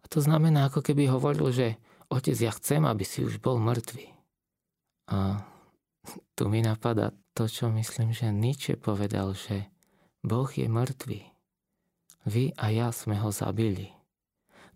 A 0.03 0.05
to 0.11 0.19
znamená, 0.19 0.67
ako 0.67 0.83
keby 0.83 1.07
hovoril, 1.07 1.49
že 1.55 1.67
otec, 2.11 2.37
ja 2.37 2.51
chcem, 2.51 2.83
aby 2.83 3.07
si 3.07 3.23
už 3.23 3.39
bol 3.39 3.57
mŕtvý. 3.57 4.07
A 5.11 5.43
tu 6.35 6.43
mi 6.51 6.59
napadá 6.59 7.15
to, 7.33 7.47
čo 7.47 7.71
myslím, 7.71 8.11
že 8.11 8.29
Nietzsche 8.29 8.75
povedal, 8.75 9.33
že 9.33 9.71
Boh 10.21 10.47
je 10.51 10.67
mŕtvý. 10.67 11.21
Vy 12.23 12.55
a 12.55 12.71
ja 12.71 12.87
sme 12.95 13.19
ho 13.19 13.31
zabili. 13.31 13.91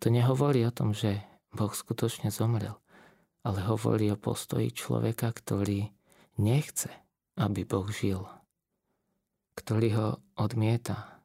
To 0.03 0.11
nehovorí 0.11 0.67
o 0.67 0.75
tom, 0.75 0.91
že 0.91 1.23
Boh 1.55 1.71
skutočne 1.71 2.27
zomrel, 2.29 2.75
ale 3.41 3.63
hovorí 3.63 4.11
o 4.11 4.19
postoji 4.19 4.75
človeka, 4.75 5.31
ktorý 5.31 5.89
nechce, 6.37 6.91
aby 7.39 7.63
Boh 7.63 7.87
žil, 7.87 8.27
ktorý 9.55 9.89
ho 9.95 10.07
odmieta. 10.35 11.23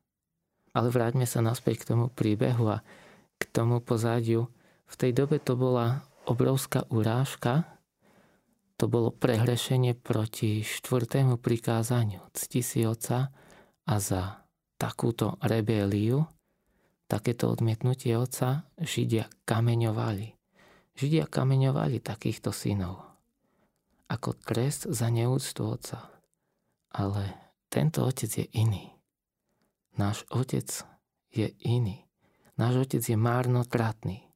Ale 0.72 0.88
vráťme 0.88 1.28
sa 1.28 1.44
naspäť 1.44 1.84
k 1.84 1.88
tomu 1.92 2.08
príbehu 2.08 2.70
a 2.70 2.80
k 3.42 3.50
tomu 3.50 3.82
pozadiu. 3.82 4.46
V 4.86 4.94
tej 4.94 5.10
dobe 5.10 5.42
to 5.42 5.58
bola 5.58 6.06
obrovská 6.30 6.86
urážka, 6.94 7.66
to 8.78 8.86
bolo 8.86 9.10
prehrešenie 9.10 9.98
proti 9.98 10.62
štvrtému 10.62 11.38
prikázaniu. 11.38 12.22
Cti 12.34 12.60
si 12.62 12.80
oca 12.86 13.30
a 13.86 13.94
za 13.98 14.42
takúto 14.78 15.38
rebéliu, 15.42 16.26
takéto 17.06 17.50
odmietnutie 17.50 18.14
otca, 18.14 18.66
Židia 18.78 19.30
kameňovali. 19.46 20.34
Židia 20.98 21.26
kameňovali 21.30 22.02
takýchto 22.02 22.50
synov 22.50 23.12
ako 24.12 24.36
trest 24.36 24.84
za 24.92 25.08
neúctu 25.08 25.64
otca. 25.64 26.12
Ale 26.92 27.32
tento 27.72 28.04
otec 28.04 28.28
je 28.28 28.46
iný. 28.52 28.92
Náš 29.96 30.28
otec 30.28 30.68
je 31.32 31.48
iný. 31.64 32.04
Náš 32.60 32.88
otec 32.88 33.02
je 33.02 33.16
márnotratný. 33.16 34.28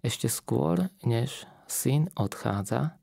Ešte 0.00 0.30
skôr, 0.30 0.88
než 1.02 1.44
syn 1.66 2.08
odchádza, 2.16 2.96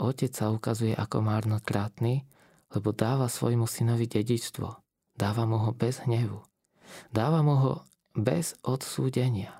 otec 0.00 0.32
sa 0.32 0.48
ukazuje 0.54 0.96
ako 0.96 1.20
márnotratný, 1.20 2.24
lebo 2.70 2.94
dáva 2.94 3.26
svojmu 3.26 3.66
synovi 3.66 4.06
dedičstvo. 4.06 4.68
Dáva 5.18 5.44
mu 5.44 5.58
ho 5.60 5.70
bez 5.74 6.06
hnevu. 6.06 6.40
Dáva 7.10 7.42
mu 7.42 7.54
ho 7.58 7.72
bez 8.14 8.56
odsúdenia 8.66 9.54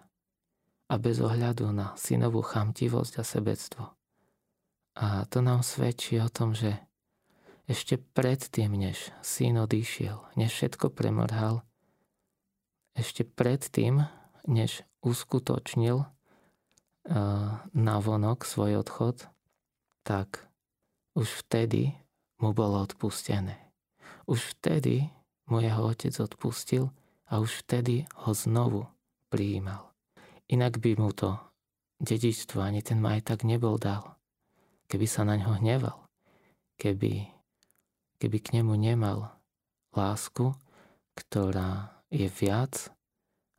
a 0.90 0.94
bez 0.98 1.22
ohľadu 1.22 1.70
na 1.70 1.94
synovú 1.94 2.42
chamtivosť 2.42 3.12
a 3.20 3.24
sebectvo. 3.26 3.84
A 4.98 5.22
to 5.30 5.38
nám 5.38 5.62
svedčí 5.62 6.18
o 6.18 6.26
tom, 6.26 6.50
že 6.56 6.74
ešte 7.70 8.02
predtým, 8.02 8.74
než 8.74 9.14
syn 9.22 9.62
odišiel, 9.62 10.34
než 10.34 10.50
všetko 10.50 10.90
premrhal, 10.90 11.62
ešte 12.94 13.22
predtým, 13.24 14.04
než 14.48 14.82
uskutočnil 15.00 16.04
uh, 16.04 17.98
vonok 18.04 18.44
svoj 18.44 18.82
odchod, 18.82 19.28
tak 20.02 20.48
už 21.14 21.46
vtedy 21.46 21.94
mu 22.40 22.56
bolo 22.56 22.80
odpustené. 22.80 23.58
Už 24.24 24.56
vtedy 24.56 25.10
mu 25.50 25.60
jeho 25.60 25.90
otec 25.90 26.14
odpustil 26.22 26.88
a 27.28 27.42
už 27.42 27.66
vtedy 27.66 28.06
ho 28.26 28.32
znovu 28.34 28.86
prijímal. 29.28 29.90
Inak 30.50 30.82
by 30.82 30.98
mu 30.98 31.14
to 31.14 31.38
dedičstvo 32.02 32.58
ani 32.64 32.82
ten 32.82 32.98
majetok 32.98 33.44
nebol 33.46 33.76
dal. 33.76 34.18
Keby 34.90 35.06
sa 35.06 35.22
na 35.22 35.38
ňo 35.38 35.62
hneval. 35.62 35.98
Keby, 36.80 37.28
keby 38.18 38.38
k 38.40 38.58
nemu 38.58 38.74
nemal 38.74 39.30
lásku, 39.94 40.56
ktorá 41.14 41.99
je 42.10 42.26
viac 42.26 42.90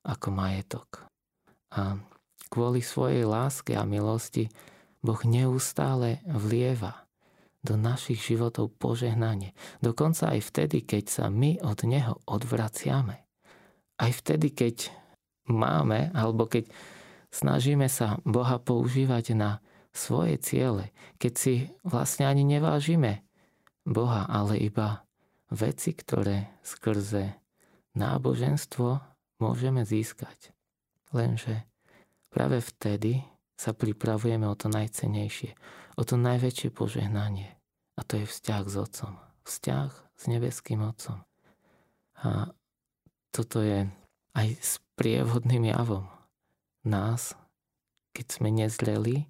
ako 0.03 0.27
majetok. 0.31 1.07
A 1.71 1.97
kvôli 2.51 2.83
svojej 2.83 3.23
láske 3.23 3.73
a 3.79 3.87
milosti 3.87 4.51
Boh 5.01 5.19
neustále 5.23 6.21
vlieva 6.27 7.07
do 7.63 7.77
našich 7.77 8.21
životov 8.21 8.73
požehnanie. 8.77 9.55
Dokonca 9.79 10.35
aj 10.35 10.41
vtedy, 10.51 10.83
keď 10.83 11.03
sa 11.09 11.25
my 11.31 11.61
od 11.61 11.79
Neho 11.87 12.19
odvraciame. 12.27 13.23
Aj 14.01 14.11
vtedy, 14.11 14.49
keď 14.51 14.89
máme, 15.45 16.09
alebo 16.11 16.49
keď 16.49 16.67
snažíme 17.29 17.85
sa 17.85 18.17
Boha 18.25 18.57
používať 18.57 19.37
na 19.37 19.61
svoje 19.93 20.41
ciele, 20.41 20.89
keď 21.21 21.33
si 21.37 21.53
vlastne 21.85 22.25
ani 22.25 22.41
nevážime 22.45 23.21
Boha, 23.85 24.25
ale 24.25 24.57
iba 24.57 25.05
veci, 25.53 25.93
ktoré 25.93 26.57
skrze 26.65 27.40
náboženstvo 27.97 28.99
môžeme 29.41 29.83
získať. 29.83 30.53
Lenže 31.11 31.67
práve 32.31 32.63
vtedy 32.63 33.25
sa 33.59 33.75
pripravujeme 33.75 34.47
o 34.47 34.55
to 34.55 34.71
najcenejšie, 34.71 35.53
o 35.99 36.03
to 36.07 36.15
najväčšie 36.17 36.69
požehnanie. 36.73 37.51
A 37.99 38.01
to 38.07 38.17
je 38.17 38.25
vzťah 38.25 38.63
s 38.65 38.75
Otcom. 38.79 39.13
Vzťah 39.45 39.89
s 40.15 40.23
nebeským 40.31 40.81
Otcom. 40.81 41.21
A 42.21 42.53
toto 43.29 43.61
je 43.61 43.89
aj 44.37 44.47
s 44.57 44.79
prievodným 44.95 45.69
javom 45.73 46.07
nás, 46.87 47.35
keď 48.15 48.25
sme 48.29 48.49
nezreli 48.49 49.27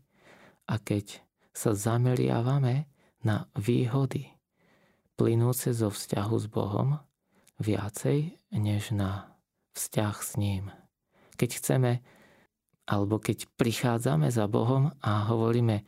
a 0.70 0.78
keď 0.78 1.20
sa 1.52 1.76
zameriavame 1.76 2.88
na 3.22 3.52
výhody 3.54 4.32
plynúce 5.20 5.76
zo 5.76 5.92
vzťahu 5.92 6.36
s 6.40 6.48
Bohom 6.48 6.98
viacej 7.62 8.36
než 8.58 8.92
na 8.92 9.38
vzťah 9.78 10.16
s 10.18 10.32
ním. 10.36 10.74
Keď 11.38 11.50
chceme 11.58 11.92
alebo 12.90 13.22
keď 13.22 13.48
prichádzame 13.56 14.28
za 14.28 14.52
Bohom 14.52 14.92
a 15.00 15.30
hovoríme, 15.32 15.86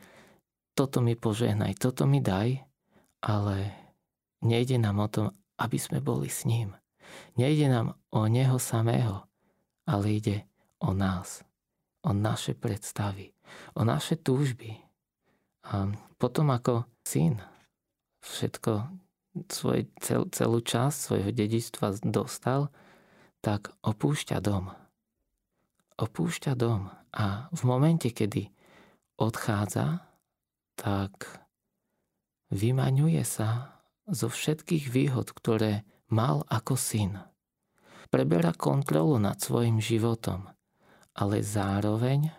toto 0.72 1.04
mi 1.04 1.14
požehnaj, 1.14 1.76
toto 1.76 2.08
mi 2.08 2.24
daj, 2.24 2.64
ale 3.20 3.56
nejde 4.40 4.80
nám 4.80 5.04
o 5.04 5.08
tom, 5.12 5.26
aby 5.60 5.78
sme 5.78 6.00
boli 6.00 6.32
s 6.32 6.48
ním. 6.48 6.72
Nejde 7.36 7.68
nám 7.68 7.94
o 8.10 8.26
Neho 8.26 8.56
samého, 8.58 9.28
ale 9.86 10.18
ide 10.18 10.48
o 10.80 10.96
nás, 10.96 11.44
o 12.02 12.10
naše 12.16 12.56
predstavy, 12.56 13.36
o 13.76 13.84
naše 13.84 14.18
túžby. 14.18 14.80
A 15.70 15.92
potom 16.16 16.50
ako 16.50 16.88
syn 17.04 17.38
všetko 18.24 19.03
svoj, 19.50 19.90
cel, 19.98 20.30
celú 20.30 20.62
časť 20.62 20.96
svojho 20.96 21.30
dedičstva 21.34 21.98
dostal, 22.06 22.70
tak 23.42 23.74
opúšťa 23.82 24.38
dom 24.40 24.72
opúšťa 25.98 26.52
dom 26.58 26.90
a 27.14 27.46
v 27.54 27.62
momente, 27.62 28.10
kedy 28.10 28.50
odchádza, 29.18 30.02
tak 30.74 31.46
vymaňuje 32.50 33.22
sa 33.22 33.78
zo 34.10 34.26
všetkých 34.26 34.90
výhod, 34.90 35.30
ktoré 35.30 35.86
mal 36.10 36.42
ako 36.50 36.74
syn. 36.74 37.22
Preberá 38.10 38.54
kontrolu 38.54 39.18
nad 39.22 39.38
svojim 39.38 39.78
životom, 39.78 40.50
ale 41.14 41.42
zároveň 41.42 42.30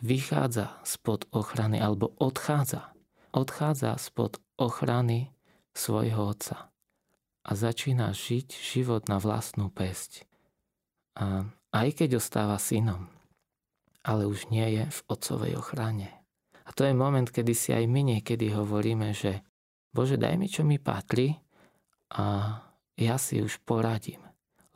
vychádza 0.00 0.80
spod 0.86 1.26
ochrany 1.34 1.82
alebo 1.82 2.14
odchádza. 2.18 2.94
Odchádza 3.30 3.94
spod 3.98 4.42
ochrany 4.58 5.30
svojho 5.80 6.36
otca 6.36 6.68
a 7.40 7.50
začína 7.56 8.12
žiť 8.12 8.52
život 8.52 9.08
na 9.08 9.16
vlastnú 9.16 9.72
pesť. 9.72 10.28
A 11.16 11.48
aj 11.72 11.88
keď 11.96 12.20
ostáva 12.20 12.60
synom, 12.60 13.08
ale 14.04 14.28
už 14.28 14.52
nie 14.52 14.64
je 14.76 14.84
v 14.84 15.00
otcovej 15.08 15.52
ochrane. 15.56 16.12
A 16.68 16.70
to 16.76 16.84
je 16.84 16.92
moment, 16.92 17.26
kedy 17.26 17.52
si 17.56 17.72
aj 17.72 17.88
my 17.88 18.16
niekedy 18.16 18.52
hovoríme, 18.52 19.16
že 19.16 19.40
Bože, 19.90 20.20
daj 20.20 20.38
mi, 20.38 20.46
čo 20.46 20.62
mi 20.62 20.78
patrí 20.78 21.34
a 22.14 22.54
ja 22.94 23.16
si 23.18 23.42
už 23.42 23.58
poradím. 23.66 24.22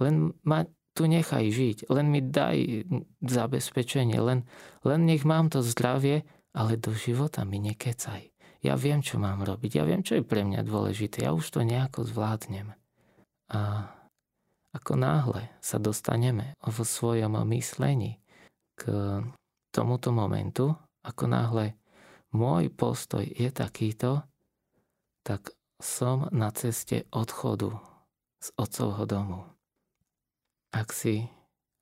Len 0.03 0.35
ma 0.43 0.67
tu 0.95 1.07
nechaj 1.07 1.55
žiť, 1.55 1.79
len 1.90 2.11
mi 2.11 2.19
daj 2.23 2.87
zabezpečenie, 3.23 4.19
len, 4.19 4.47
len 4.83 5.01
nech 5.07 5.23
mám 5.23 5.51
to 5.55 5.62
zdravie, 5.62 6.27
ale 6.55 6.79
do 6.79 6.90
života 6.95 7.47
mi 7.47 7.62
nekecaj. 7.62 8.34
Ja 8.64 8.81
viem, 8.81 9.05
čo 9.05 9.20
mám 9.20 9.44
robiť, 9.44 9.77
ja 9.77 9.85
viem, 9.85 10.00
čo 10.00 10.16
je 10.16 10.24
pre 10.24 10.40
mňa 10.40 10.64
dôležité, 10.64 11.29
ja 11.29 11.37
už 11.37 11.44
to 11.53 11.61
nejako 11.61 12.09
zvládnem. 12.09 12.72
A 13.53 13.92
ako 14.72 14.96
náhle 14.96 15.53
sa 15.61 15.77
dostaneme 15.77 16.57
vo 16.64 16.83
svojom 16.83 17.44
myslení 17.53 18.18
k 18.74 18.83
tomuto 19.68 20.11
momentu, 20.11 20.72
ako 21.05 21.29
náhle 21.29 21.77
môj 22.33 22.72
postoj 22.72 23.22
je 23.22 23.53
takýto, 23.53 24.24
tak 25.20 25.53
som 25.77 26.33
na 26.33 26.48
ceste 26.50 27.05
odchodu 27.12 27.77
z 28.40 28.48
otcovho 28.57 29.05
domu. 29.05 29.40
Ak 30.72 30.90
si 30.90 31.29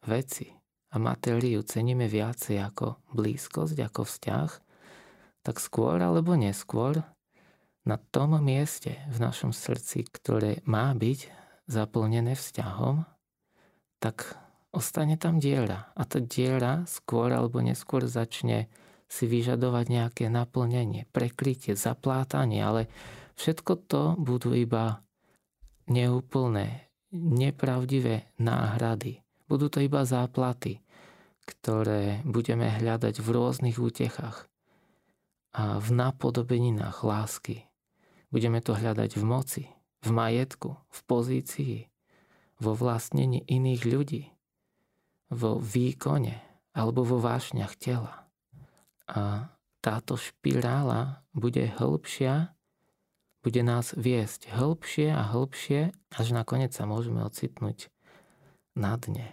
veci 0.04 0.50
a 0.92 0.98
matériu 0.98 1.62
ceníme 1.64 2.10
viacej 2.10 2.58
ako 2.60 3.00
blízkosť, 3.14 3.78
ako 3.86 4.02
vzťah, 4.04 4.50
tak 5.42 5.58
skôr 5.58 5.98
alebo 5.98 6.38
neskôr 6.38 7.02
na 7.82 7.98
tom 7.98 8.38
mieste 8.38 9.02
v 9.10 9.18
našom 9.18 9.50
srdci, 9.50 10.06
ktoré 10.06 10.62
má 10.62 10.94
byť 10.94 11.26
zaplnené 11.66 12.38
vzťahom, 12.38 13.02
tak 13.98 14.38
ostane 14.70 15.18
tam 15.18 15.42
diera. 15.42 15.90
A 15.98 16.06
tá 16.06 16.22
diera 16.22 16.86
skôr 16.86 17.34
alebo 17.34 17.58
neskôr 17.58 18.06
začne 18.06 18.70
si 19.10 19.28
vyžadovať 19.28 19.86
nejaké 19.92 20.24
naplnenie, 20.32 21.04
prekrytie, 21.12 21.76
zaplátanie, 21.76 22.62
ale 22.62 22.88
všetko 23.36 23.72
to 23.90 24.02
budú 24.16 24.56
iba 24.56 25.04
neúplné, 25.90 26.88
nepravdivé 27.12 28.30
náhrady. 28.40 29.20
Budú 29.50 29.68
to 29.68 29.84
iba 29.84 30.08
záplaty, 30.08 30.80
ktoré 31.44 32.24
budeme 32.24 32.72
hľadať 32.72 33.20
v 33.20 33.28
rôznych 33.28 33.76
útechách 33.76 34.51
a 35.52 35.76
v 35.78 35.88
napodobeninách 35.92 37.04
lásky. 37.04 37.68
Budeme 38.32 38.64
to 38.64 38.72
hľadať 38.72 39.20
v 39.20 39.24
moci, 39.24 39.62
v 40.00 40.10
majetku, 40.10 40.80
v 40.88 41.00
pozícii, 41.04 41.76
vo 42.56 42.72
vlastnení 42.72 43.44
iných 43.44 43.82
ľudí, 43.84 44.22
vo 45.28 45.60
výkone 45.60 46.40
alebo 46.72 47.04
vo 47.04 47.20
vášňach 47.20 47.76
tela. 47.76 48.24
A 49.12 49.52
táto 49.84 50.16
špirála 50.16 51.20
bude 51.36 51.68
hĺbšia, 51.68 52.56
bude 53.42 53.60
nás 53.66 53.92
viesť 53.92 54.48
hĺbšie 54.54 55.12
a 55.12 55.26
hĺbšie, 55.34 55.92
až 56.16 56.26
nakoniec 56.32 56.72
sa 56.72 56.88
môžeme 56.88 57.20
ocitnúť 57.26 57.92
na 58.72 58.96
dne. 58.96 59.28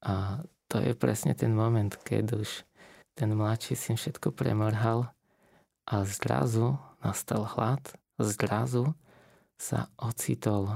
A 0.00 0.42
to 0.66 0.80
je 0.80 0.96
presne 0.96 1.36
ten 1.36 1.52
moment, 1.52 1.92
keď 2.02 2.40
už 2.40 2.64
ten 3.14 3.30
mladší 3.36 3.76
syn 3.76 4.00
všetko 4.00 4.32
premrhal 4.32 5.12
a 5.86 6.04
zrazu 6.04 6.76
nastal 7.00 7.44
hlad, 7.44 7.82
zrazu 8.20 8.92
sa 9.60 9.92
ocitol 10.00 10.68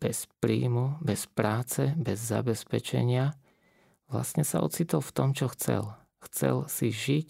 bez 0.00 0.30
príjmu, 0.40 0.98
bez 1.04 1.28
práce, 1.28 1.92
bez 1.94 2.18
zabezpečenia, 2.22 3.36
vlastne 4.08 4.42
sa 4.42 4.64
ocitol 4.64 5.04
v 5.04 5.14
tom, 5.14 5.28
čo 5.36 5.52
chcel. 5.52 5.84
Chcel 6.24 6.66
si 6.66 6.88
žiť 6.90 7.28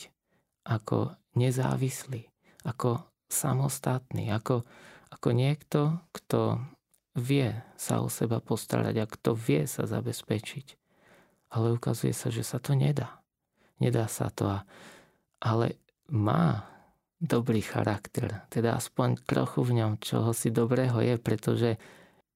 ako 0.65 1.17
nezávislý, 1.35 2.31
ako 2.63 3.03
samostatný, 3.31 4.31
ako, 4.31 4.63
ako 5.11 5.29
niekto, 5.35 5.99
kto 6.15 6.63
vie 7.19 7.55
sa 7.75 8.03
o 8.03 8.09
seba 8.11 8.39
postarať 8.39 8.95
a 9.03 9.11
kto 9.11 9.35
vie 9.35 9.67
sa 9.67 9.87
zabezpečiť. 9.87 10.79
Ale 11.51 11.75
ukazuje 11.75 12.15
sa, 12.15 12.31
že 12.31 12.47
sa 12.47 12.63
to 12.63 12.79
nedá. 12.79 13.19
Nedá 13.83 14.07
sa 14.07 14.31
to. 14.31 14.47
A, 14.47 14.63
ale 15.43 15.81
má 16.11 16.67
dobrý 17.21 17.61
charakter, 17.63 18.43
teda 18.51 18.77
aspoň 18.81 19.23
trochu 19.29 19.61
v 19.63 19.73
ňom 19.83 19.93
čoho 20.01 20.33
si 20.33 20.49
dobrého 20.51 20.99
je, 21.05 21.15
pretože 21.21 21.71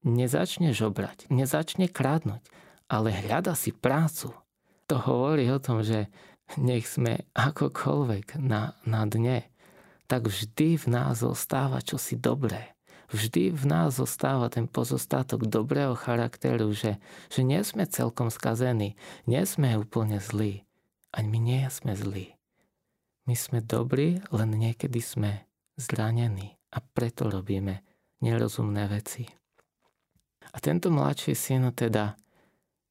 nezačne 0.05 0.71
žobrať, 0.77 1.33
nezačne 1.33 1.89
krádnuť, 1.89 2.45
ale 2.87 3.11
hľada 3.11 3.57
si 3.57 3.73
prácu. 3.73 4.37
To 4.93 4.97
hovorí 5.01 5.49
o 5.49 5.59
tom, 5.59 5.81
že 5.81 6.13
nech 6.61 6.85
sme 6.85 7.25
akokoľvek 7.33 8.37
na, 8.37 8.77
na 8.85 9.09
dne, 9.09 9.49
tak 10.05 10.29
vždy 10.29 10.77
v 10.77 10.87
nás 10.93 11.25
zostáva 11.25 11.81
čosi 11.81 12.21
dobré. 12.21 12.77
Vždy 13.09 13.53
v 13.57 13.65
nás 13.65 13.97
zostáva 13.97 14.53
ten 14.53 14.69
pozostatok 14.69 15.49
dobrého 15.49 15.97
charakteru, 15.97 16.73
že, 16.77 17.01
že 17.33 17.41
nie 17.41 17.65
sme 17.65 17.89
celkom 17.89 18.29
skazení, 18.29 19.01
nie 19.25 19.43
sme 19.49 19.81
úplne 19.81 20.21
zlí. 20.21 20.69
Ani 21.15 21.29
my 21.33 21.39
nie 21.41 21.65
sme 21.73 21.97
zlí. 21.97 22.34
My 23.25 23.33
sme 23.33 23.65
dobrí, 23.65 24.21
len 24.37 24.51
niekedy 24.53 25.01
sme 25.01 25.49
zranení 25.81 26.61
a 26.77 26.85
preto 26.85 27.33
robíme 27.33 27.81
nerozumné 28.21 28.85
veci. 28.89 29.25
A 30.53 30.57
tento 30.61 30.93
mladší 30.93 31.33
syn 31.33 31.73
teda 31.73 32.21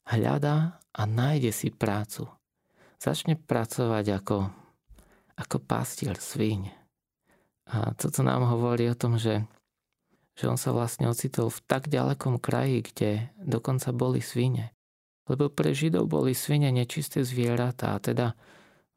hľadá 0.09 0.81
a 0.93 1.01
nájde 1.05 1.53
si 1.53 1.69
prácu. 1.69 2.25
Začne 2.97 3.37
pracovať 3.37 4.05
ako, 4.23 4.37
ako 5.37 5.57
pastier 5.61 6.17
svíň. 6.17 6.73
A 7.69 7.93
toto 7.93 8.25
nám 8.25 8.49
hovorí 8.49 8.89
o 8.89 8.97
tom, 8.97 9.21
že, 9.21 9.45
že 10.33 10.49
on 10.49 10.57
sa 10.57 10.73
vlastne 10.73 11.07
ocitol 11.07 11.53
v 11.53 11.61
tak 11.69 11.87
ďalekom 11.87 12.41
kraji, 12.41 12.83
kde 12.83 13.11
dokonca 13.37 13.93
boli 13.93 14.19
svine. 14.19 14.73
Lebo 15.29 15.47
pre 15.47 15.71
Židov 15.71 16.11
boli 16.11 16.35
svine 16.35 16.67
nečisté 16.73 17.23
zvieratá, 17.23 17.95
a 17.95 18.03
teda 18.03 18.35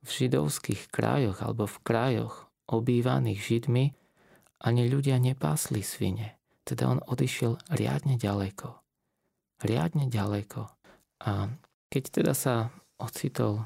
v 0.07 0.11
židovských 0.11 0.89
krajoch 0.89 1.43
alebo 1.43 1.67
v 1.67 1.83
krajoch 1.83 2.47
obývaných 2.71 3.43
Židmi 3.43 3.85
ani 4.63 4.87
ľudia 4.87 5.19
nepásli 5.19 5.83
svine. 5.83 6.39
Teda 6.67 6.91
on 6.91 7.03
odišiel 7.03 7.59
riadne 7.75 8.19
ďaleko. 8.19 8.75
Riadne 9.63 10.11
ďaleko. 10.11 10.67
A 11.27 11.51
keď 11.91 12.03
teda 12.11 12.35
sa 12.35 12.71
ocitol, 12.99 13.63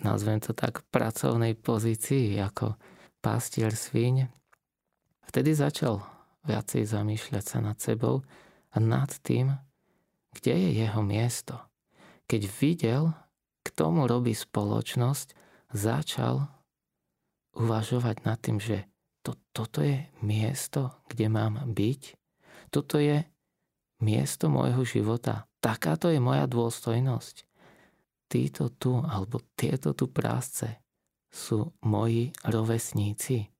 nazvem 0.00 0.40
to 0.40 0.56
tak, 0.56 0.84
pracovnej 0.88 1.56
pozícii 1.56 2.36
ako 2.40 2.76
pastier 3.20 3.72
svíň, 3.74 4.28
vtedy 5.28 5.52
začal 5.52 6.00
viacej 6.46 6.86
zamýšľať 6.86 7.44
sa 7.44 7.58
nad 7.60 7.76
sebou 7.82 8.22
a 8.72 8.76
nad 8.78 9.10
tým, 9.20 9.52
kde 10.36 10.54
je 10.56 10.70
jeho 10.86 11.02
miesto. 11.02 11.58
Keď 12.30 12.42
videl, 12.60 13.02
k 13.66 13.68
tomu 13.74 14.06
robí 14.06 14.30
spoločnosť, 14.30 15.45
začal 15.72 16.46
uvažovať 17.56 18.16
nad 18.22 18.38
tým, 18.38 18.60
že 18.60 18.86
to, 19.24 19.34
toto 19.50 19.82
je 19.82 20.06
miesto, 20.22 20.94
kde 21.10 21.26
mám 21.26 21.58
byť, 21.66 22.02
toto 22.70 23.00
je 23.00 23.26
miesto 24.04 24.46
môjho 24.46 24.84
života, 24.86 25.48
takáto 25.58 26.12
je 26.12 26.20
moja 26.20 26.46
dôstojnosť. 26.46 27.42
Títo 28.26 28.74
tu, 28.74 28.98
alebo 29.02 29.38
tieto 29.54 29.94
tu 29.94 30.10
prásce 30.10 30.66
sú 31.30 31.74
moji 31.86 32.34
rovesníci. 32.42 33.50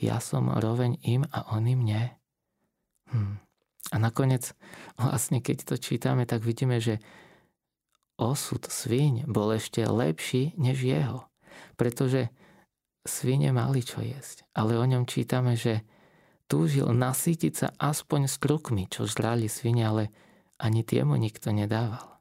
Ja 0.00 0.20
som 0.20 0.52
roveň 0.52 1.00
im 1.04 1.24
a 1.28 1.56
oni 1.56 1.72
mne. 1.76 2.02
Hm. 3.12 3.36
A 3.92 3.96
nakoniec, 4.02 4.52
vlastne 4.98 5.38
keď 5.40 5.62
to 5.62 5.74
čítame, 5.78 6.26
tak 6.26 6.42
vidíme, 6.42 6.82
že 6.82 6.98
osud 8.16 8.64
svíň 8.64 9.28
bol 9.28 9.56
ešte 9.56 9.84
lepší 9.84 10.56
než 10.56 10.82
jeho. 10.84 11.28
Pretože 11.76 12.32
svine 13.06 13.54
mali 13.54 13.80
čo 13.84 14.02
jesť. 14.02 14.44
Ale 14.52 14.76
o 14.76 14.84
ňom 14.84 15.06
čítame, 15.08 15.54
že 15.54 15.86
túžil 16.50 16.90
nasýtiť 16.90 17.52
sa 17.54 17.68
aspoň 17.76 18.28
s 18.28 18.36
krukmi, 18.36 18.90
čo 18.90 19.06
žrali 19.06 19.46
svine, 19.46 19.84
ale 19.86 20.04
ani 20.56 20.82
tiemu 20.82 21.14
nikto 21.16 21.52
nedával. 21.52 22.16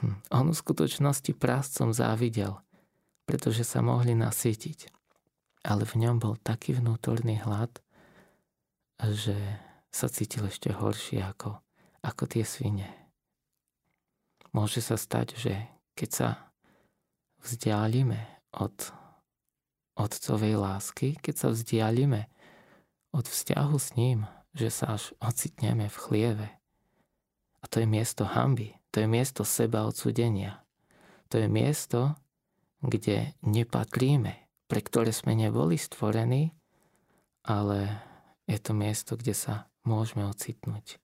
Hm. 0.00 0.16
On 0.32 0.46
v 0.52 0.56
skutočnosti 0.56 1.32
práscom 1.36 1.90
závidel, 1.96 2.60
pretože 3.24 3.64
sa 3.64 3.80
mohli 3.80 4.12
nasýtiť. 4.12 4.92
Ale 5.66 5.82
v 5.82 6.06
ňom 6.06 6.22
bol 6.22 6.38
taký 6.38 6.78
vnútorný 6.78 7.42
hlad, 7.42 7.72
že 9.02 9.34
sa 9.90 10.06
cítil 10.06 10.46
ešte 10.46 10.70
horšie 10.70 11.24
ako, 11.24 11.58
ako 12.06 12.22
tie 12.28 12.44
svine. 12.46 13.05
Môže 14.54 14.82
sa 14.82 14.98
stať, 14.98 15.38
že 15.38 15.54
keď 15.98 16.10
sa 16.10 16.28
vzdialíme 17.42 18.18
od 18.54 18.74
otcovej 19.96 20.54
lásky, 20.60 21.16
keď 21.18 21.34
sa 21.34 21.48
vzdialíme 21.50 22.28
od 23.16 23.24
vzťahu 23.24 23.76
s 23.80 23.96
ním, 23.96 24.28
že 24.52 24.68
sa 24.68 24.96
až 25.00 25.16
ocitneme 25.20 25.88
v 25.88 25.96
chlieve. 25.96 26.48
A 27.60 27.64
to 27.66 27.80
je 27.80 27.88
miesto 27.88 28.28
hamby, 28.28 28.76
to 28.92 29.04
je 29.04 29.08
miesto 29.08 29.42
seba 29.42 29.88
odsudenia. 29.88 30.64
To 31.32 31.42
je 31.42 31.48
miesto, 31.50 32.14
kde 32.84 33.34
nepatríme, 33.42 34.32
pre 34.70 34.80
ktoré 34.80 35.10
sme 35.10 35.34
neboli 35.34 35.74
stvorení, 35.74 36.54
ale 37.42 38.00
je 38.46 38.58
to 38.62 38.72
miesto, 38.76 39.18
kde 39.18 39.34
sa 39.34 39.66
môžeme 39.82 40.22
ocitnúť. 40.28 41.02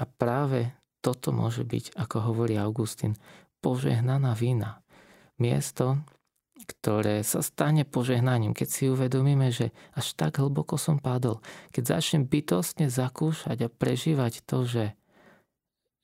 A 0.00 0.08
práve 0.08 0.72
toto 1.02 1.34
môže 1.34 1.66
byť, 1.66 1.98
ako 1.98 2.32
hovorí 2.32 2.54
Augustín, 2.56 3.18
požehnaná 3.58 4.38
vina. 4.38 4.80
Miesto, 5.42 6.06
ktoré 6.62 7.26
sa 7.26 7.42
stane 7.42 7.82
požehnaním, 7.82 8.54
keď 8.54 8.68
si 8.70 8.84
uvedomíme, 8.86 9.50
že 9.50 9.74
až 9.98 10.14
tak 10.14 10.38
hlboko 10.38 10.78
som 10.78 11.02
padol. 11.02 11.42
Keď 11.74 11.98
začnem 11.98 12.24
bytostne 12.30 12.86
zakúšať 12.86 13.66
a 13.66 13.72
prežívať 13.72 14.46
to, 14.46 14.62
že, 14.62 14.86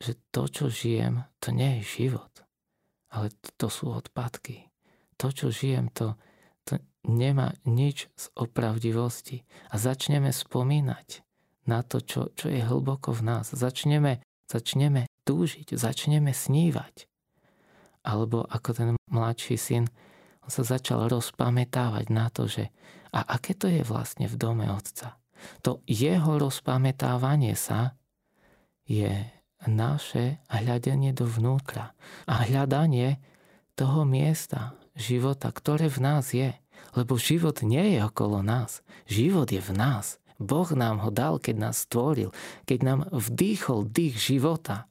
že 0.02 0.18
to, 0.34 0.50
čo 0.50 0.66
žijem, 0.66 1.22
to 1.38 1.54
nie 1.54 1.80
je 1.80 2.02
život, 2.06 2.32
ale 3.14 3.30
to, 3.56 3.70
sú 3.70 3.94
odpadky. 3.94 4.66
To, 5.18 5.30
čo 5.30 5.54
žijem, 5.54 5.90
to, 5.94 6.18
to 6.66 6.82
nemá 7.06 7.54
nič 7.66 8.11
z 8.14 8.24
opravdivosti. 8.34 9.46
A 9.70 9.78
začneme 9.78 10.30
spomínať 10.34 11.22
na 11.66 11.82
to, 11.84 12.02
čo, 12.02 12.32
čo 12.34 12.48
je 12.48 12.62
hlboko 12.62 13.12
v 13.12 13.22
nás. 13.26 13.50
Začneme 13.50 14.24
začneme 14.48 15.06
túžiť, 15.28 15.76
začneme 15.76 16.32
snívať. 16.32 17.04
Alebo 18.02 18.48
ako 18.48 18.70
ten 18.72 18.88
mladší 19.12 19.61
syn, 19.61 19.84
on 20.40 20.50
sa 20.50 20.64
začal 20.64 21.12
rozpamätávať 21.12 22.06
na 22.08 22.32
to, 22.32 22.48
že 22.48 22.72
a 23.12 23.24
aké 23.24 23.56
to 23.56 23.68
je 23.68 23.84
vlastne 23.84 24.28
v 24.28 24.37
dome 24.37 24.66
otca. 24.68 25.16
To 25.62 25.80
jeho 25.87 26.40
rozpamätávanie 26.40 27.54
sa 27.54 27.94
je 28.88 29.28
naše 29.66 30.40
hľadenie 30.48 31.12
dovnútra 31.12 31.92
a 32.26 32.34
hľadanie 32.46 33.20
toho 33.74 34.02
miesta 34.06 34.74
života, 34.98 35.50
ktoré 35.54 35.87
v 35.87 35.98
nás 36.02 36.34
je. 36.34 36.54
Lebo 36.94 37.18
život 37.18 37.62
nie 37.62 37.94
je 37.94 37.98
okolo 38.02 38.42
nás. 38.42 38.87
Život 39.11 39.50
je 39.50 39.62
v 39.62 39.72
nás. 39.74 40.18
Boh 40.38 40.70
nám 40.70 41.03
ho 41.03 41.11
dal, 41.11 41.42
keď 41.42 41.57
nás 41.59 41.85
stvoril, 41.85 42.31
keď 42.62 42.79
nám 42.87 43.01
vdýchol 43.11 43.90
dých 43.90 44.16
života. 44.16 44.87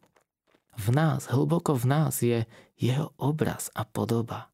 V 0.78 0.94
nás, 0.94 1.32
hlboko 1.32 1.74
v 1.74 1.86
nás 1.88 2.20
je 2.22 2.44
jeho 2.78 3.16
obraz 3.18 3.72
a 3.74 3.88
podoba. 3.88 4.52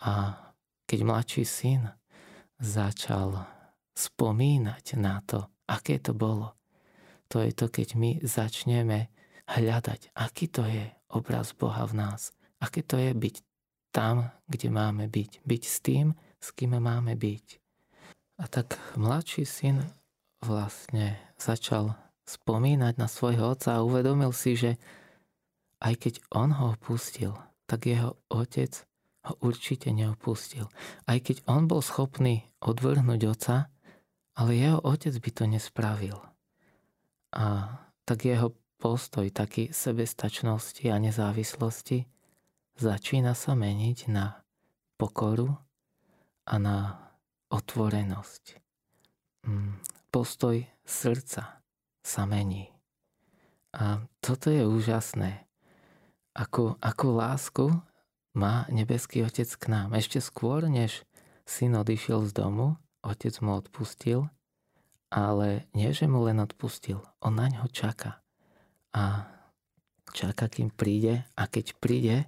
A 0.00 0.38
keď 0.86 0.98
mladší 1.04 1.44
syn 1.44 1.82
začal 2.56 3.44
spomínať 3.92 4.96
na 4.96 5.20
to, 5.26 5.50
aké 5.68 6.00
to 6.00 6.16
bolo, 6.16 6.56
to 7.28 7.44
je 7.44 7.52
to, 7.52 7.68
keď 7.68 7.88
my 7.98 8.10
začneme 8.24 9.12
hľadať, 9.50 10.14
aký 10.14 10.46
to 10.48 10.64
je 10.64 10.88
obraz 11.10 11.52
Boha 11.52 11.84
v 11.84 11.94
nás, 12.06 12.32
aké 12.62 12.80
to 12.86 12.96
je 12.96 13.12
byť 13.12 13.36
tam, 13.90 14.30
kde 14.46 14.70
máme 14.70 15.10
byť, 15.10 15.42
byť 15.42 15.62
s 15.66 15.76
tým, 15.82 16.14
s 16.38 16.48
kým 16.54 16.78
máme 16.78 17.18
byť. 17.18 17.46
A 18.40 18.48
tak 18.48 18.80
mladší 18.96 19.44
syn 19.44 19.84
vlastne 20.44 21.20
začal 21.36 21.96
spomínať 22.24 22.94
na 22.96 23.08
svojho 23.10 23.56
otca 23.56 23.78
a 23.78 23.84
uvedomil 23.84 24.30
si, 24.30 24.56
že 24.56 24.80
aj 25.80 25.94
keď 25.96 26.14
on 26.32 26.52
ho 26.56 26.76
opustil, 26.76 27.32
tak 27.64 27.88
jeho 27.88 28.16
otec 28.28 28.84
ho 29.28 29.34
určite 29.44 29.92
neopustil. 29.92 30.68
Aj 31.04 31.18
keď 31.20 31.44
on 31.48 31.68
bol 31.68 31.84
schopný 31.84 32.48
odvrhnúť 32.60 33.20
oca, 33.28 33.56
ale 34.36 34.50
jeho 34.56 34.80
otec 34.80 35.12
by 35.20 35.30
to 35.32 35.44
nespravil. 35.48 36.18
A 37.36 37.76
tak 38.08 38.24
jeho 38.24 38.56
postoj 38.80 39.28
taký 39.28 39.68
sebestačnosti 39.70 40.82
a 40.88 40.96
nezávislosti 40.96 42.08
začína 42.80 43.36
sa 43.36 43.52
meniť 43.52 43.98
na 44.08 44.40
pokoru 44.96 45.52
a 46.48 46.54
na 46.56 46.78
otvorenosť. 47.52 48.56
Postoj 50.10 50.66
srdca 50.82 51.62
sa 52.02 52.22
mení. 52.26 52.74
A 53.70 54.02
toto 54.18 54.50
je 54.50 54.66
úžasné. 54.66 55.46
Akú, 56.34 56.74
akú 56.82 57.14
lásku 57.14 57.70
má 58.34 58.66
nebeský 58.74 59.22
Otec 59.22 59.46
k 59.54 59.70
nám. 59.70 59.94
Ešte 59.94 60.18
skôr, 60.18 60.66
než 60.66 61.06
syn 61.46 61.78
odišiel 61.78 62.26
z 62.26 62.32
domu, 62.34 62.74
otec 63.06 63.34
mu 63.38 63.54
odpustil, 63.58 64.26
ale 65.10 65.66
nie, 65.74 65.90
že 65.90 66.10
mu 66.10 66.26
len 66.26 66.38
odpustil, 66.38 67.02
on 67.22 67.38
na 67.38 67.50
ňo 67.50 67.66
čaká. 67.70 68.22
A 68.90 69.30
čaká, 70.10 70.50
kým 70.50 70.74
príde 70.74 71.26
a 71.38 71.46
keď 71.46 71.78
príde, 71.78 72.26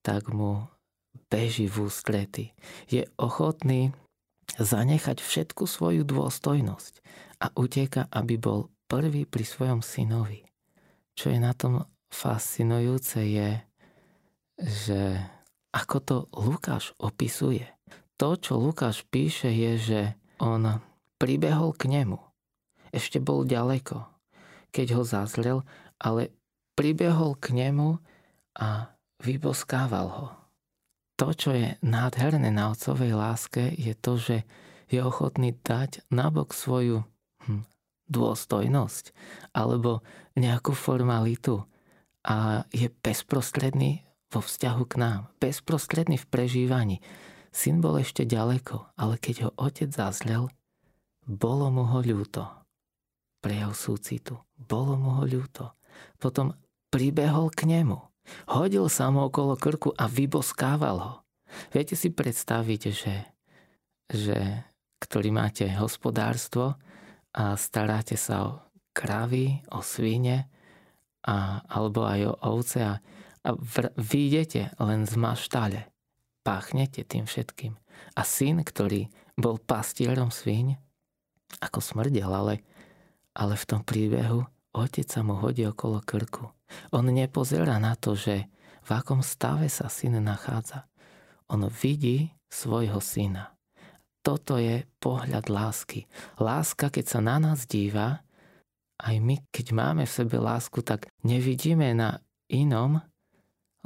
tak 0.00 0.32
mu 0.32 0.68
beží 1.28 1.68
v 1.68 1.88
ústrety. 1.88 2.56
Je 2.88 3.04
ochotný 3.20 3.92
zanechať 4.56 5.20
všetku 5.20 5.68
svoju 5.68 6.08
dôstojnosť 6.08 7.04
a 7.44 7.52
uteka, 7.52 8.08
aby 8.08 8.40
bol 8.40 8.72
prvý 8.88 9.28
pri 9.28 9.44
svojom 9.44 9.84
synovi. 9.84 10.48
Čo 11.12 11.34
je 11.34 11.38
na 11.42 11.52
tom 11.52 11.84
fascinujúce 12.08 13.20
je, 13.20 13.50
že 14.58 15.20
ako 15.74 15.96
to 16.00 16.16
Lukáš 16.32 16.96
opisuje. 16.96 17.68
To, 18.16 18.34
čo 18.34 18.56
Lukáš 18.58 19.04
píše, 19.06 19.52
je, 19.52 19.72
že 19.78 20.00
on 20.40 20.80
pribehol 21.20 21.76
k 21.76 21.90
nemu. 21.90 22.18
Ešte 22.90 23.20
bol 23.20 23.44
ďaleko, 23.44 24.08
keď 24.72 24.86
ho 24.96 25.02
zazrel, 25.04 25.58
ale 26.00 26.32
pribehol 26.72 27.36
k 27.36 27.52
nemu 27.52 28.00
a 28.58 28.90
vyboskával 29.22 30.08
ho. 30.08 30.37
To, 31.18 31.34
čo 31.34 31.50
je 31.50 31.74
nádherné 31.82 32.54
na 32.54 32.70
otcovej 32.70 33.18
láske, 33.18 33.74
je 33.74 33.90
to, 33.98 34.14
že 34.14 34.36
je 34.86 35.02
ochotný 35.02 35.58
dať 35.66 36.06
nabok 36.14 36.54
svoju 36.54 37.02
hm, 37.44 37.66
dôstojnosť 38.06 39.12
alebo 39.50 40.06
nejakú 40.38 40.72
formalitu 40.72 41.66
a 42.22 42.62
je 42.70 42.86
bezprostredný 43.02 44.06
vo 44.30 44.40
vzťahu 44.44 44.84
k 44.86 44.94
nám, 45.00 45.20
bezprostredný 45.42 46.20
v 46.20 46.26
prežívaní. 46.30 46.96
Syn 47.50 47.80
bol 47.82 47.98
ešte 47.98 48.28
ďaleko, 48.28 48.94
ale 48.94 49.16
keď 49.18 49.48
ho 49.48 49.50
otec 49.58 49.90
zazrel, 49.90 50.52
bolo 51.24 51.72
mu 51.72 51.84
ho 51.84 52.00
ľúto. 52.00 52.46
Prejav 53.42 53.74
súcitu. 53.74 54.38
Bolo 54.54 54.94
mu 55.00 55.20
ho 55.20 55.24
ľúto. 55.24 55.76
Potom 56.20 56.56
pribehol 56.92 57.52
k 57.52 57.68
nemu. 57.68 58.07
Hodil 58.48 58.86
sa 58.92 59.08
mu 59.12 59.28
okolo 59.28 59.56
krku 59.56 59.92
a 59.96 60.08
vyboskával 60.08 60.96
ho. 61.00 61.14
Viete 61.72 61.96
si 61.96 62.12
predstaviť, 62.12 62.82
že, 62.92 63.14
že 64.08 64.38
ktorý 65.00 65.32
máte 65.32 65.64
hospodárstvo 65.78 66.76
a 67.32 67.56
staráte 67.56 68.18
sa 68.18 68.36
o 68.44 68.50
kravy, 68.92 69.62
o 69.72 69.80
svine 69.80 70.50
a, 71.24 71.62
alebo 71.70 72.04
aj 72.04 72.20
o 72.28 72.34
ovce 72.58 72.80
a, 72.84 72.98
a 73.46 73.50
v, 73.54 73.74
vyjdete 73.96 74.76
len 74.82 75.06
z 75.06 75.14
maštale. 75.16 75.80
Páchnete 76.42 77.04
tým 77.04 77.28
všetkým. 77.28 77.76
A 78.16 78.22
syn, 78.26 78.64
ktorý 78.64 79.08
bol 79.38 79.60
pastierom 79.62 80.34
svíň, 80.34 80.74
ako 81.62 81.78
smrdel, 81.80 82.28
ale, 82.28 82.60
ale 83.32 83.54
v 83.56 83.64
tom 83.64 83.80
príbehu 83.86 84.44
otec 84.74 85.06
sa 85.08 85.20
mu 85.24 85.38
hodí 85.38 85.64
okolo 85.64 86.02
krku. 86.04 86.50
On 86.92 87.04
nepozerá 87.04 87.80
na 87.80 87.96
to, 87.96 88.12
že 88.12 88.48
v 88.84 88.90
akom 88.92 89.20
stave 89.24 89.68
sa 89.68 89.88
syn 89.92 90.20
nachádza. 90.20 90.88
On 91.48 91.64
vidí 91.68 92.32
svojho 92.48 93.00
syna. 93.00 93.56
Toto 94.20 94.60
je 94.60 94.84
pohľad 95.00 95.48
lásky. 95.48 96.04
Láska, 96.36 96.92
keď 96.92 97.04
sa 97.08 97.20
na 97.24 97.40
nás 97.40 97.64
díva, 97.64 98.20
aj 98.98 99.16
my, 99.22 99.40
keď 99.54 99.66
máme 99.72 100.04
v 100.04 100.16
sebe 100.16 100.36
lásku, 100.42 100.82
tak 100.82 101.08
nevidíme 101.22 101.94
na 101.94 102.18
inom 102.50 103.00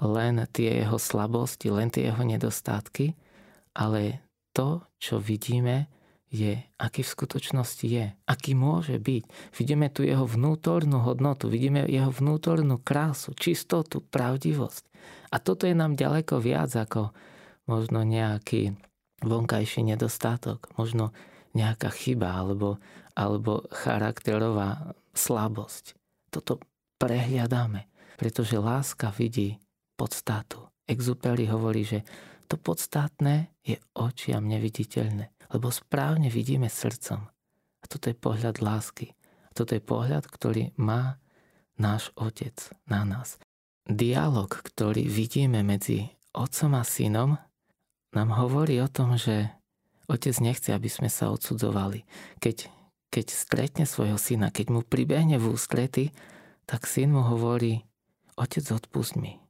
len 0.01 0.41
tie 0.51 0.83
jeho 0.83 0.97
slabosti, 0.97 1.69
len 1.69 1.93
tie 1.93 2.09
jeho 2.09 2.25
nedostatky, 2.25 3.13
ale 3.77 4.25
to, 4.57 4.83
čo 4.97 5.21
vidíme, 5.21 5.87
je, 6.33 6.65
aký 6.81 7.05
v 7.05 7.13
skutočnosti 7.13 7.85
je, 7.85 8.17
aký 8.25 8.57
môže 8.57 8.97
byť. 8.97 9.53
Vidíme 9.53 9.93
tu 9.93 10.01
jeho 10.01 10.25
vnútornú 10.25 11.05
hodnotu, 11.05 11.53
vidíme 11.53 11.85
jeho 11.85 12.09
vnútornú 12.09 12.81
krásu, 12.81 13.37
čistotu, 13.37 14.01
pravdivosť. 14.01 14.89
A 15.29 15.37
toto 15.37 15.69
je 15.69 15.77
nám 15.77 15.93
ďaleko 15.93 16.41
viac 16.41 16.73
ako 16.73 17.13
možno 17.69 18.01
nejaký 18.03 18.73
vonkajší 19.21 19.85
nedostatok, 19.85 20.73
možno 20.81 21.13
nejaká 21.53 21.93
chyba 21.93 22.41
alebo, 22.41 22.81
alebo 23.13 23.69
charakterová 23.69 24.97
slabosť. 25.13 26.01
Toto 26.33 26.65
prehliadáme, 26.97 27.85
pretože 28.17 28.57
láska 28.57 29.13
vidí 29.13 29.61
podstatu. 30.01 30.65
Exupery 30.89 31.45
hovorí, 31.53 31.85
že 31.85 32.01
to 32.49 32.57
podstatné 32.57 33.53
je 33.61 33.77
očiam 33.95 34.49
neviditeľné 34.49 35.42
lebo 35.53 35.69
správne 35.69 36.33
vidíme 36.33 36.67
srdcom. 36.73 37.29
A 37.83 37.85
toto 37.85 38.09
je 38.09 38.17
pohľad 38.17 38.65
lásky. 38.65 39.13
A 39.49 39.51
toto 39.53 39.77
je 39.77 39.83
pohľad, 39.85 40.25
ktorý 40.27 40.73
má 40.81 41.21
náš 41.77 42.09
Otec 42.17 42.57
na 42.89 43.05
nás. 43.05 43.37
Dialóg, 43.85 44.63
ktorý 44.63 45.05
vidíme 45.11 45.61
medzi 45.61 46.15
otcom 46.33 46.79
a 46.79 46.87
synom, 46.87 47.37
nám 48.13 48.31
hovorí 48.37 48.79
o 48.81 48.89
tom, 48.89 49.17
že 49.17 49.51
otec 50.07 50.37
nechce, 50.45 50.71
aby 50.71 50.87
sme 50.87 51.09
sa 51.09 51.33
odsudzovali. 51.33 52.05
Keď, 52.39 52.69
keď 53.09 53.27
stretne 53.33 53.85
svojho 53.89 54.21
syna, 54.21 54.53
keď 54.53 54.67
mu 54.69 54.81
pribehne 54.85 55.41
v 55.41 55.57
ústrety, 55.57 56.13
tak 56.69 56.85
syn 56.85 57.17
mu 57.17 57.25
hovorí, 57.25 57.83
otec 58.37 58.65
odpust 58.69 59.17
mi. 59.17 59.41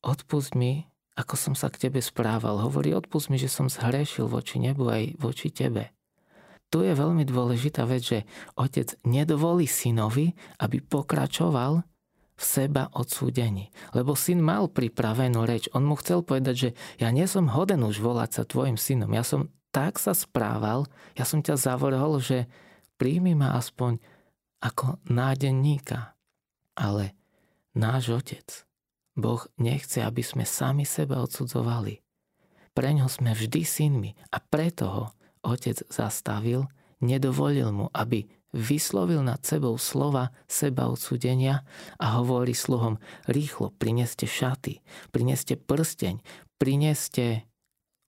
Odpust 0.00 0.54
mi 0.54 0.86
ako 1.14 1.34
som 1.38 1.54
sa 1.54 1.70
k 1.70 1.88
tebe 1.88 2.02
správal. 2.02 2.58
Hovorí, 2.62 2.90
odpust 2.90 3.30
mi, 3.30 3.38
že 3.38 3.46
som 3.46 3.70
zhrešil 3.70 4.26
voči 4.26 4.58
nebu 4.58 4.90
aj 4.90 5.02
voči 5.18 5.54
tebe. 5.54 5.94
Tu 6.74 6.82
je 6.82 6.90
veľmi 6.90 7.22
dôležitá 7.22 7.86
vec, 7.86 8.02
že 8.02 8.18
otec 8.58 8.98
nedovolí 9.06 9.70
synovi, 9.70 10.34
aby 10.58 10.82
pokračoval 10.82 11.86
v 12.34 12.42
seba 12.42 12.90
odsúdení. 12.90 13.70
Lebo 13.94 14.18
syn 14.18 14.42
mal 14.42 14.66
pripravenú 14.66 15.46
reč. 15.46 15.70
On 15.70 15.86
mu 15.86 15.94
chcel 15.94 16.26
povedať, 16.26 16.54
že 16.58 16.70
ja 16.98 17.14
nie 17.14 17.30
som 17.30 17.46
hoden 17.46 17.86
už 17.86 18.02
volať 18.02 18.30
sa 18.34 18.42
tvojim 18.42 18.74
synom. 18.74 19.14
Ja 19.14 19.22
som 19.22 19.54
tak 19.70 20.02
sa 20.02 20.14
správal, 20.18 20.90
ja 21.14 21.22
som 21.22 21.42
ťa 21.42 21.54
zavrhol, 21.54 22.18
že 22.18 22.50
príjmi 22.98 23.38
ma 23.38 23.54
aspoň 23.54 24.02
ako 24.58 24.98
nádenníka. 25.06 26.18
Ale 26.74 27.14
náš 27.78 28.10
otec 28.10 28.66
Boh 29.14 29.42
nechce, 29.62 30.02
aby 30.02 30.20
sme 30.20 30.42
sami 30.42 30.82
seba 30.82 31.22
odsudzovali. 31.22 32.02
Pre 32.74 32.90
ňo 32.90 33.06
sme 33.06 33.30
vždy 33.30 33.62
synmi 33.62 34.10
a 34.34 34.42
preto 34.42 34.84
ho 34.90 35.04
otec 35.46 35.86
zastavil, 35.86 36.66
nedovolil 36.98 37.70
mu, 37.70 37.86
aby 37.94 38.26
vyslovil 38.54 39.22
nad 39.22 39.42
sebou 39.42 39.74
slova 39.78 40.30
seba 40.46 40.86
odsudenia 40.86 41.66
a 41.98 42.18
hovorí 42.18 42.54
sluhom 42.54 42.98
rýchlo, 43.26 43.74
prineste 43.74 44.26
šaty, 44.26 44.82
prineste 45.10 45.58
prsteň, 45.58 46.22
prineste 46.58 47.46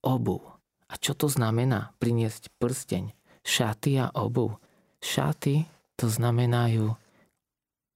obu. 0.07 0.43
A 0.87 0.95
čo 0.99 1.19
to 1.19 1.27
znamená 1.27 1.95
priniesť 1.99 2.55
prsteň, 2.63 3.11
šaty 3.43 3.99
a 3.99 4.11
obu? 4.15 4.55
Šaty 5.03 5.67
to 5.99 6.07
znamenajú 6.07 6.95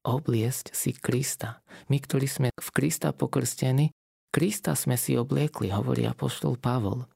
obliesť 0.04 0.72
si 0.72 0.96
Krista. 0.96 1.60
My, 1.92 2.00
ktorí 2.00 2.26
sme 2.26 2.48
v 2.54 2.68
Krista 2.72 3.12
pokrstení, 3.12 3.92
Krista 4.30 4.78
sme 4.78 4.94
si 4.94 5.18
obliekli, 5.18 5.74
hovorí 5.74 6.06
apoštol 6.06 6.54
Pavol. 6.56 7.10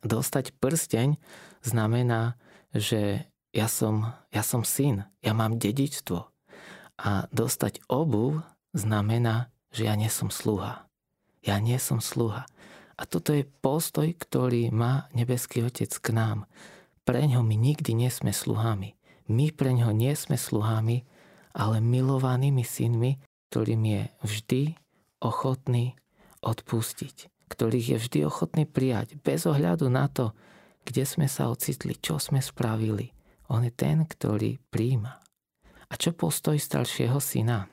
Dostať 0.00 0.56
prsteň 0.56 1.20
znamená, 1.60 2.40
že 2.72 3.28
ja 3.52 3.68
som, 3.68 4.12
ja 4.32 4.40
som 4.44 4.64
syn, 4.64 5.04
ja 5.20 5.32
mám 5.36 5.60
dedičstvo. 5.60 6.28
A 6.96 7.28
dostať 7.28 7.84
obuv 7.92 8.40
znamená, 8.72 9.52
že 9.68 9.84
ja 9.88 9.94
nie 9.96 10.08
som 10.08 10.32
sluha. 10.32 10.88
Ja 11.44 11.60
nie 11.60 11.76
som 11.76 12.00
sluha. 12.00 12.48
A 12.96 13.04
toto 13.04 13.36
je 13.36 13.44
postoj, 13.44 14.08
ktorý 14.16 14.72
má 14.72 15.12
nebeský 15.12 15.60
Otec 15.60 15.92
k 16.00 16.08
nám. 16.16 16.38
Pre 17.04 17.20
ňo 17.20 17.44
my 17.44 17.52
nikdy 17.52 17.92
nie 17.92 18.08
sme 18.08 18.32
sluhami. 18.32 18.96
My 19.28 19.52
pre 19.52 19.76
ňo 19.76 19.92
nie 19.92 20.16
sme 20.16 20.40
sluhami, 20.40 21.04
ale 21.56 21.80
milovanými 21.80 22.60
synmi, 22.60 23.16
ktorým 23.48 23.82
je 23.88 24.02
vždy 24.20 24.62
ochotný 25.24 25.96
odpustiť, 26.44 27.48
ktorých 27.48 27.96
je 27.96 27.98
vždy 27.98 28.18
ochotný 28.28 28.68
prijať, 28.68 29.16
bez 29.24 29.48
ohľadu 29.48 29.88
na 29.88 30.12
to, 30.12 30.36
kde 30.84 31.08
sme 31.08 31.26
sa 31.26 31.48
ocitli, 31.48 31.96
čo 31.96 32.20
sme 32.20 32.44
spravili. 32.44 33.10
On 33.48 33.64
je 33.64 33.72
ten, 33.72 34.04
ktorý 34.04 34.60
príjma. 34.68 35.18
A 35.88 35.94
čo 35.96 36.12
postoj 36.12 36.58
staršieho 36.60 37.18
syna? 37.18 37.70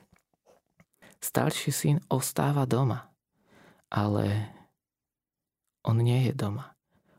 Starší 1.20 1.70
syn 1.70 1.96
ostáva 2.08 2.64
doma, 2.64 3.10
ale 3.90 4.54
on 5.84 6.00
nie 6.00 6.30
je 6.30 6.32
doma. 6.32 6.72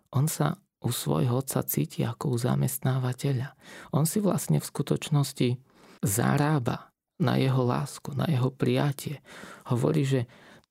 On 0.09 0.25
sa 0.25 0.57
u 0.85 0.93
svojho 0.93 1.41
otca 1.41 1.65
cíti 1.65 2.05
ako 2.05 2.33
u 2.33 2.37
zamestnávateľa. 2.37 3.57
On 3.91 4.05
si 4.05 4.21
vlastne 4.21 4.61
v 4.61 4.69
skutočnosti 4.69 5.57
zarába 6.05 6.93
na 7.17 7.35
jeho 7.35 7.65
lásku, 7.65 8.13
na 8.13 8.29
jeho 8.29 8.53
prijatie. 8.53 9.19
Hovorí, 9.67 10.05
že 10.05 10.21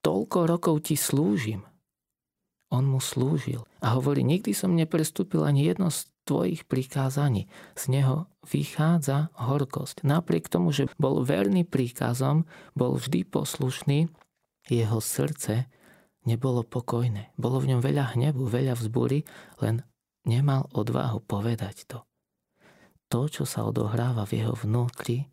toľko 0.01 0.39
rokov 0.47 0.75
ti 0.87 0.95
slúžim. 0.95 1.65
on 2.73 2.89
mu 2.89 2.99
slúžil. 2.99 3.63
A 3.79 3.95
hovorí, 3.95 4.25
nikdy 4.25 4.51
som 4.51 4.75
neprestúpil 4.75 5.45
ani 5.47 5.69
jedno 5.69 5.87
z 5.93 6.11
tvojich 6.25 6.65
prikázaní. 6.65 7.47
Z 7.77 7.87
neho 7.93 8.27
vychádza 8.43 9.31
horkosť. 9.37 10.03
Napriek 10.03 10.49
tomu, 10.49 10.73
že 10.73 10.89
bol 10.99 11.21
verný 11.23 11.63
príkazom, 11.63 12.49
bol 12.73 12.97
vždy 12.97 13.23
poslušný, 13.29 14.09
jeho 14.65 14.99
srdce 14.99 15.69
nebolo 16.25 16.65
pokojné. 16.65 17.31
Bolo 17.37 17.61
v 17.61 17.77
ňom 17.77 17.81
veľa 17.85 18.17
hnevu, 18.17 18.43
veľa 18.49 18.75
vzbúry, 18.75 19.23
len 19.61 19.85
nemal 20.25 20.65
odvahu 20.73 21.21
povedať 21.21 21.85
to. 21.85 22.01
To, 23.13 23.29
čo 23.29 23.45
sa 23.45 23.63
odohráva 23.67 24.25
v 24.25 24.41
jeho 24.41 24.53
vnútri, 24.57 25.29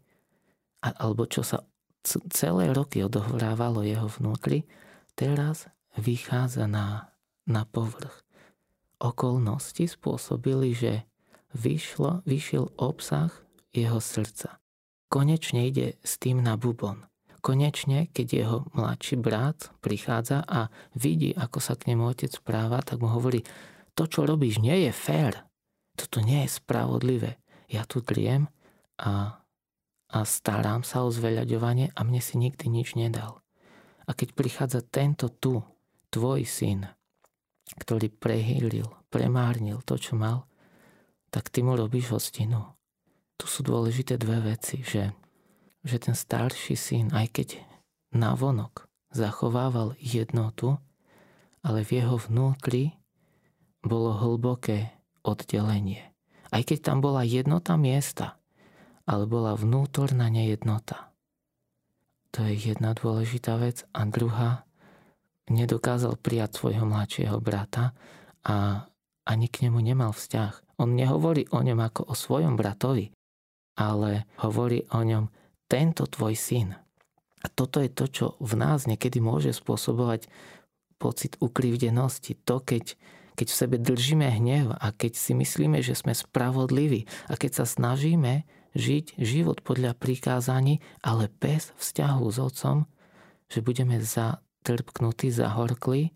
alebo 0.83 1.25
čo 1.25 1.47
sa 1.47 1.65
celé 2.31 2.75
roky 2.75 3.01
odohrávalo 3.07 3.87
jeho 3.87 4.11
vnútri, 4.11 4.67
teraz 5.15 5.71
vychádza 5.95 6.67
na, 6.67 7.15
na 7.47 7.63
povrch. 7.63 8.27
Okolnosti 8.99 9.87
spôsobili, 9.87 10.75
že 10.75 11.07
vyšlo, 11.55 12.23
vyšiel 12.27 12.71
obsah 12.79 13.31
jeho 13.75 13.99
srdca. 13.99 14.63
Konečne 15.13 15.69
ide 15.69 16.01
s 16.01 16.17
tým 16.17 16.41
na 16.41 16.57
bubon. 16.57 17.05
Konečne, 17.43 18.07
keď 18.15 18.27
jeho 18.31 18.59
mladší 18.71 19.19
brat 19.19 19.75
prichádza 19.83 20.47
a 20.47 20.71
vidí, 20.95 21.35
ako 21.35 21.59
sa 21.59 21.75
k 21.75 21.91
nemu 21.91 22.15
otec 22.15 22.31
správa, 22.31 22.79
tak 22.87 23.03
mu 23.03 23.11
hovorí, 23.11 23.43
to, 23.99 24.07
čo 24.07 24.23
robíš, 24.25 24.63
nie 24.63 24.87
je 24.89 24.93
fér. 24.95 25.43
Toto 25.99 26.23
nie 26.23 26.47
je 26.47 26.55
spravodlivé. 26.55 27.42
Ja 27.73 27.89
tu 27.89 28.05
driem 28.05 28.53
a, 29.01 29.41
a 30.13 30.19
starám 30.29 30.85
sa 30.85 31.03
o 31.03 31.09
zveľaďovanie 31.09 31.97
a 31.97 32.01
mne 32.05 32.21
si 32.21 32.37
nikdy 32.37 32.69
nič 32.69 32.95
nedal. 33.01 33.41
A 34.05 34.13
keď 34.13 34.37
prichádza 34.37 34.85
tento 34.85 35.33
tu, 35.33 35.65
tvoj 36.13 36.45
syn, 36.45 36.85
ktorý 37.81 38.13
prehýlil, 38.13 38.85
premárnil 39.09 39.81
to, 39.89 39.97
čo 39.97 40.13
mal, 40.13 40.45
tak 41.33 41.49
ty 41.49 41.65
mu 41.65 41.73
robíš 41.73 42.13
hostinu. 42.13 42.77
Tu 43.41 43.49
sú 43.49 43.65
dôležité 43.65 44.21
dve 44.21 44.53
veci, 44.53 44.85
že, 44.85 45.17
že 45.81 45.97
ten 45.97 46.13
starší 46.13 46.77
syn, 46.77 47.09
aj 47.17 47.33
keď 47.33 47.49
navonok 48.13 48.85
zachovával 49.17 49.97
jednotu, 49.97 50.77
ale 51.65 51.81
v 51.81 52.05
jeho 52.05 52.21
vnútri 52.21 52.93
bolo 53.81 54.13
hlboké 54.13 54.93
oddelenie. 55.25 56.12
Aj 56.53 56.63
keď 56.63 56.79
tam 56.93 57.01
bola 57.01 57.25
jednota 57.25 57.81
miesta, 57.81 58.37
ale 59.09 59.25
bola 59.25 59.57
vnútorná 59.57 60.29
nejednota. 60.29 61.11
To 62.33 62.45
je 62.45 62.55
jedna 62.73 62.93
dôležitá 62.93 63.57
vec. 63.57 63.85
A 63.93 64.05
druhá, 64.05 64.69
nedokázal 65.51 66.17
prijať 66.21 66.61
svojho 66.61 66.85
mladšieho 66.87 67.37
brata 67.43 67.97
a 68.47 68.87
ani 69.27 69.47
k 69.49 69.69
nemu 69.69 69.81
nemal 69.83 70.13
vzťah. 70.15 70.81
On 70.83 70.91
nehovorí 70.93 71.47
o 71.53 71.61
ňom 71.63 71.79
ako 71.79 72.11
o 72.11 72.15
svojom 72.15 72.55
bratovi, 72.59 73.11
ale 73.79 74.27
hovorí 74.43 74.87
o 74.91 75.01
ňom 75.03 75.31
tento 75.71 76.05
tvoj 76.09 76.35
syn. 76.35 76.75
A 77.43 77.47
toto 77.51 77.83
je 77.83 77.91
to, 77.91 78.07
čo 78.07 78.27
v 78.39 78.55
nás 78.55 78.87
niekedy 78.87 79.19
môže 79.19 79.51
spôsobovať 79.51 80.31
pocit 80.99 81.35
ukrivdenosti. 81.43 82.39
To, 82.47 82.63
keď, 82.63 82.95
keď 83.37 83.47
v 83.49 83.59
sebe 83.59 83.77
držíme 83.81 84.29
hnev 84.29 84.77
a 84.77 84.93
keď 84.93 85.13
si 85.17 85.33
myslíme, 85.33 85.81
že 85.81 85.97
sme 85.97 86.13
spravodliví 86.13 87.09
a 87.29 87.35
keď 87.37 87.63
sa 87.63 87.67
snažíme 87.69 88.45
žiť 88.73 89.21
život 89.21 89.61
podľa 89.61 89.97
prikázaní, 89.97 90.81
ale 91.05 91.29
bez 91.29 91.73
vzťahu 91.77 92.25
s 92.29 92.39
otcom, 92.41 92.77
že 93.53 93.61
budeme 93.61 94.01
za 94.01 94.41
trpknutí, 94.65 95.29
zahorkli 95.29 96.13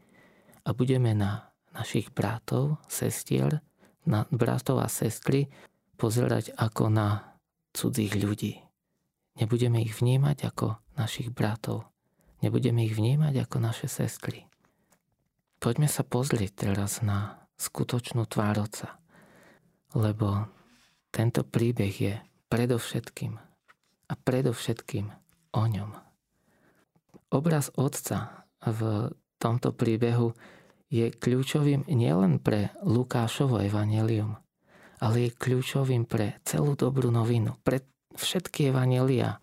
a 0.64 0.72
budeme 0.72 1.12
na 1.12 1.52
našich 1.76 2.08
bratov, 2.12 2.80
sestier, 2.88 3.60
na 4.08 4.24
bratov 4.32 4.80
a 4.80 4.88
sestry 4.88 5.52
pozerať 6.00 6.56
ako 6.56 6.88
na 6.88 7.36
cudzích 7.76 8.16
ľudí. 8.16 8.62
Nebudeme 9.36 9.84
ich 9.84 9.92
vnímať 9.92 10.48
ako 10.48 10.80
našich 10.96 11.28
bratov. 11.28 11.84
Nebudeme 12.40 12.88
ich 12.88 12.96
vnímať 12.96 13.44
ako 13.44 13.56
naše 13.60 13.88
sestry. 13.88 14.48
Poďme 15.56 15.88
sa 15.88 16.04
pozrieť 16.04 16.68
teraz 16.68 17.00
na 17.00 17.48
skutočnú 17.56 18.28
tvár 18.28 18.68
Otca. 18.68 19.00
Lebo 19.96 20.52
tento 21.08 21.42
príbeh 21.48 21.94
je 21.96 22.14
predovšetkým 22.52 23.32
a 24.06 24.12
predovšetkým 24.14 25.06
o 25.56 25.62
ňom. 25.64 25.90
Obraz 27.32 27.74
otca 27.74 28.46
v 28.62 29.10
tomto 29.42 29.74
príbehu 29.74 30.36
je 30.86 31.10
kľúčovým 31.10 31.90
nielen 31.90 32.38
pre 32.38 32.70
Lukášovo 32.86 33.58
evanelium, 33.58 34.38
ale 35.02 35.26
je 35.26 35.30
kľúčovým 35.34 36.06
pre 36.06 36.38
celú 36.46 36.78
dobrú 36.78 37.10
novinu, 37.10 37.58
pre 37.66 37.82
všetky 38.14 38.70
evanelia, 38.70 39.42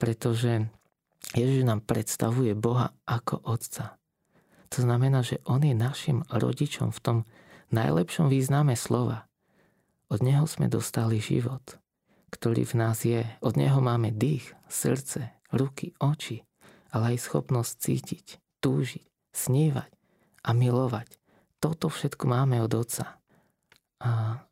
pretože 0.00 0.66
Ježiš 1.38 1.62
nám 1.62 1.86
predstavuje 1.86 2.58
Boha 2.58 2.90
ako 3.06 3.46
Otca. 3.46 4.01
To 4.72 4.78
znamená, 4.80 5.20
že 5.20 5.44
On 5.44 5.60
je 5.60 5.76
našim 5.76 6.24
rodičom 6.32 6.90
v 6.96 7.00
tom 7.00 7.18
najlepšom 7.72 8.32
význame 8.32 8.72
slova. 8.76 9.28
Od 10.08 10.20
Neho 10.24 10.48
sme 10.48 10.68
dostali 10.68 11.20
život, 11.20 11.80
ktorý 12.32 12.64
v 12.64 12.74
nás 12.76 13.04
je. 13.04 13.24
Od 13.44 13.56
Neho 13.56 13.80
máme 13.84 14.12
dých, 14.12 14.56
srdce, 14.68 15.32
ruky, 15.52 15.92
oči 16.00 16.44
ale 16.92 17.16
aj 17.16 17.24
schopnosť 17.24 17.72
cítiť, 17.80 18.26
túžiť, 18.60 19.08
snívať 19.32 19.90
a 20.44 20.50
milovať. 20.52 21.08
Toto 21.58 21.88
všetko 21.88 22.28
máme 22.28 22.60
od 22.60 22.72
Otca. 22.76 23.16
A 24.04 24.44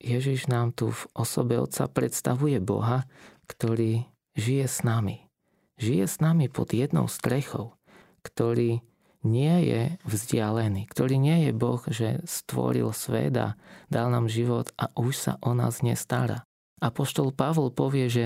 Ježiš 0.00 0.48
nám 0.48 0.72
tu 0.72 0.90
v 0.90 1.02
osobe 1.12 1.60
Otca 1.60 1.86
predstavuje 1.86 2.56
Boha, 2.58 3.04
ktorý 3.46 4.08
žije 4.34 4.66
s 4.66 4.80
nami. 4.80 5.28
Žije 5.76 6.04
s 6.08 6.16
nami 6.24 6.48
pod 6.48 6.72
jednou 6.72 7.04
strechou, 7.06 7.76
ktorý 8.24 8.80
nie 9.24 9.56
je 9.64 9.82
vzdialený, 10.04 10.84
ktorý 10.86 11.16
nie 11.16 11.48
je 11.48 11.52
Boh, 11.56 11.80
že 11.88 12.20
stvoril 12.28 12.92
svet 12.92 13.34
a 13.40 13.56
dal 13.88 14.12
nám 14.12 14.28
život 14.28 14.70
a 14.76 14.92
už 14.94 15.14
sa 15.16 15.32
o 15.40 15.56
nás 15.56 15.80
nestará. 15.80 16.44
Apoštol 16.84 17.32
Pavol 17.32 17.72
povie, 17.72 18.12
že 18.12 18.24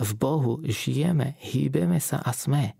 v 0.00 0.10
Bohu 0.16 0.58
žijeme, 0.64 1.36
hýbeme 1.38 2.00
sa 2.00 2.18
a 2.18 2.32
sme. 2.34 2.74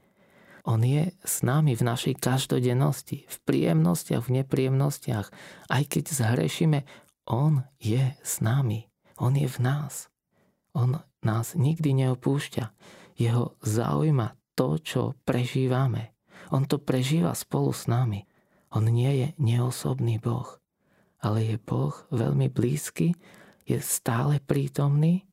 On 0.65 0.81
je 0.81 1.13
s 1.21 1.45
nami 1.45 1.77
v 1.77 1.85
našej 1.85 2.17
každodennosti, 2.17 3.29
v 3.29 3.37
príjemnostiach, 3.45 4.25
v 4.25 4.41
nepríjemnostiach. 4.41 5.29
Aj 5.69 5.83
keď 5.85 6.05
zhrešíme, 6.09 6.89
On 7.29 7.69
je 7.77 8.17
s 8.25 8.41
nami. 8.41 8.89
On 9.21 9.37
je 9.37 9.45
v 9.45 9.59
nás. 9.61 10.09
On 10.73 11.05
nás 11.21 11.53
nikdy 11.55 11.93
neopúšťa. 11.93 12.73
Jeho 13.15 13.55
zaujíma 13.61 14.35
to, 14.57 14.81
čo 14.81 15.03
prežívame. 15.23 16.14
On 16.51 16.65
to 16.65 16.81
prežíva 16.81 17.33
spolu 17.33 17.73
s 17.73 17.87
nami. 17.87 18.27
On 18.75 18.83
nie 18.83 19.23
je 19.23 19.29
neosobný 19.39 20.19
Boh, 20.19 20.59
ale 21.23 21.55
je 21.55 21.57
Boh 21.63 21.95
veľmi 22.11 22.51
blízky, 22.51 23.15
je 23.65 23.79
stále 23.81 24.43
prítomný 24.43 25.25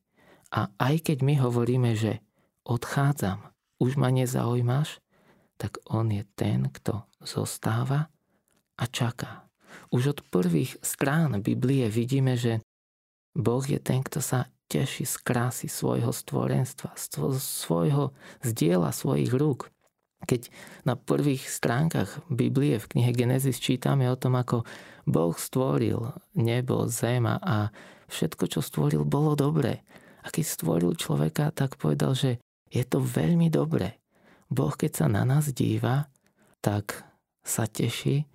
a 0.54 0.70
aj 0.78 1.10
keď 1.10 1.18
my 1.26 1.34
hovoríme, 1.42 1.92
že 1.98 2.22
odchádzam, 2.62 3.50
už 3.82 3.98
ma 3.98 4.14
nezaujímaš, 4.14 5.02
tak 5.58 5.82
on 5.90 6.14
je 6.14 6.22
ten, 6.38 6.70
kto 6.70 7.02
zostáva 7.18 8.12
a 8.78 8.84
čaká. 8.86 9.50
Už 9.90 10.16
od 10.16 10.20
prvých 10.28 10.78
strán 10.84 11.40
Biblie 11.40 11.88
vidíme, 11.88 12.36
že 12.36 12.60
Boh 13.32 13.64
je 13.64 13.80
ten, 13.80 14.04
kto 14.04 14.20
sa 14.20 14.52
teší 14.68 15.08
z 15.08 15.16
krásy 15.24 15.66
svojho 15.68 16.12
stvorenstva, 16.12 16.92
svojho 17.40 18.12
zdieľa 18.44 18.92
svojich 18.92 19.32
rúk. 19.32 19.71
Keď 20.22 20.48
na 20.86 20.94
prvých 20.94 21.50
stránkach 21.50 22.22
Biblie 22.30 22.78
v 22.78 22.88
knihe 22.96 23.10
Genesis 23.10 23.58
čítame 23.58 24.06
o 24.06 24.16
tom, 24.18 24.38
ako 24.38 24.62
Boh 25.02 25.34
stvoril 25.34 26.14
nebo, 26.38 26.86
zema 26.86 27.42
a 27.42 27.74
všetko, 28.06 28.44
čo 28.46 28.60
stvoril, 28.62 29.02
bolo 29.02 29.34
dobré. 29.34 29.82
A 30.22 30.30
keď 30.30 30.44
stvoril 30.46 30.92
človeka, 30.94 31.50
tak 31.50 31.74
povedal, 31.74 32.14
že 32.14 32.38
je 32.70 32.86
to 32.86 33.02
veľmi 33.02 33.50
dobré. 33.50 33.98
Boh, 34.46 34.70
keď 34.70 35.04
sa 35.04 35.06
na 35.10 35.26
nás 35.26 35.50
díva, 35.50 36.06
tak 36.62 37.02
sa 37.42 37.66
teší 37.66 38.30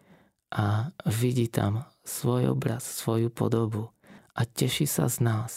a 0.51 0.91
vidí 1.07 1.47
tam 1.47 1.87
svoj 2.03 2.51
obraz, 2.51 2.83
svoju 2.83 3.31
podobu 3.31 3.87
a 4.35 4.43
teší 4.43 4.83
sa 4.83 5.07
z 5.07 5.23
nás. 5.23 5.51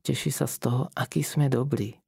Teší 0.00 0.32
sa 0.32 0.48
z 0.48 0.56
toho, 0.64 0.82
aký 0.96 1.20
sme 1.20 1.52
dobrí. 1.52 2.00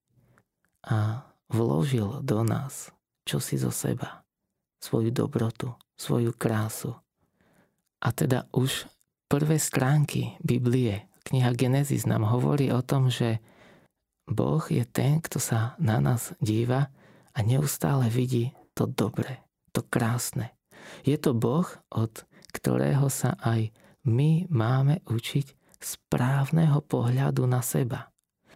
A 0.89 1.29
vložil 1.53 2.25
do 2.25 2.41
nás 2.41 2.89
čosi 3.31 3.55
zo 3.55 3.71
seba. 3.71 4.27
Svoju 4.83 5.15
dobrotu, 5.15 5.71
svoju 5.95 6.35
krásu. 6.35 6.99
A 8.03 8.11
teda 8.11 8.51
už 8.51 8.91
prvé 9.31 9.63
stránky 9.63 10.35
Biblie 10.43 11.07
kniha 11.31 11.55
Genesis 11.55 12.09
nám 12.11 12.27
hovorí 12.27 12.75
o 12.75 12.83
tom, 12.83 13.07
že 13.07 13.39
Boh 14.27 14.63
je 14.67 14.83
ten, 14.83 15.23
kto 15.23 15.39
sa 15.39 15.79
na 15.79 16.03
nás 16.03 16.35
díva 16.43 16.91
a 17.31 17.39
neustále 17.47 18.11
vidí 18.11 18.51
to 18.75 18.91
dobré, 18.91 19.47
to 19.71 19.87
krásne. 19.87 20.51
Je 21.07 21.15
to 21.21 21.37
Boh 21.37 21.67
od 21.93 22.27
ktorého 22.51 23.07
sa 23.07 23.39
aj 23.39 23.71
my 24.03 24.51
máme 24.51 25.05
učiť 25.07 25.79
správneho 25.79 26.83
pohľadu 26.83 27.47
na 27.47 27.63
seba. 27.63 28.11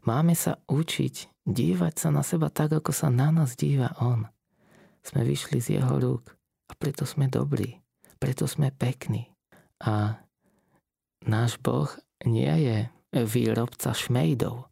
Máme 0.04 0.34
sa 0.36 0.58
učiť 0.66 1.46
dívať 1.46 1.94
sa 1.96 2.08
na 2.12 2.20
seba 2.24 2.48
tak, 2.52 2.76
ako 2.76 2.92
sa 2.92 3.08
na 3.08 3.32
nás 3.32 3.56
díva 3.56 3.92
On. 4.00 4.33
Sme 5.04 5.20
vyšli 5.22 5.60
z 5.60 5.78
Jeho 5.78 6.00
rúk 6.00 6.32
a 6.66 6.72
preto 6.74 7.04
sme 7.04 7.28
dobrí, 7.28 7.84
preto 8.16 8.48
sme 8.48 8.72
pekní. 8.72 9.28
A 9.84 10.16
náš 11.28 11.60
Boh 11.60 11.92
nie 12.24 12.48
je 12.48 12.88
výrobca 13.12 13.92
šmejdov. 13.92 14.66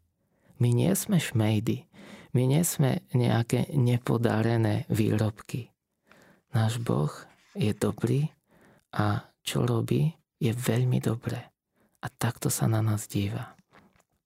My 0.56 0.72
nie 0.72 0.90
sme 0.96 1.20
šmejdy. 1.20 1.84
My 2.32 2.48
nie 2.48 2.64
sme 2.64 3.04
nejaké 3.12 3.68
nepodarené 3.76 4.88
výrobky. 4.88 5.68
Náš 6.56 6.80
Boh 6.80 7.12
je 7.52 7.76
dobrý 7.76 8.32
a 8.96 9.28
čo 9.44 9.68
robí, 9.68 10.16
je 10.40 10.52
veľmi 10.56 10.96
dobré. 10.98 11.52
A 12.02 12.06
takto 12.08 12.48
sa 12.48 12.66
na 12.66 12.80
nás 12.80 13.04
díva. 13.04 13.52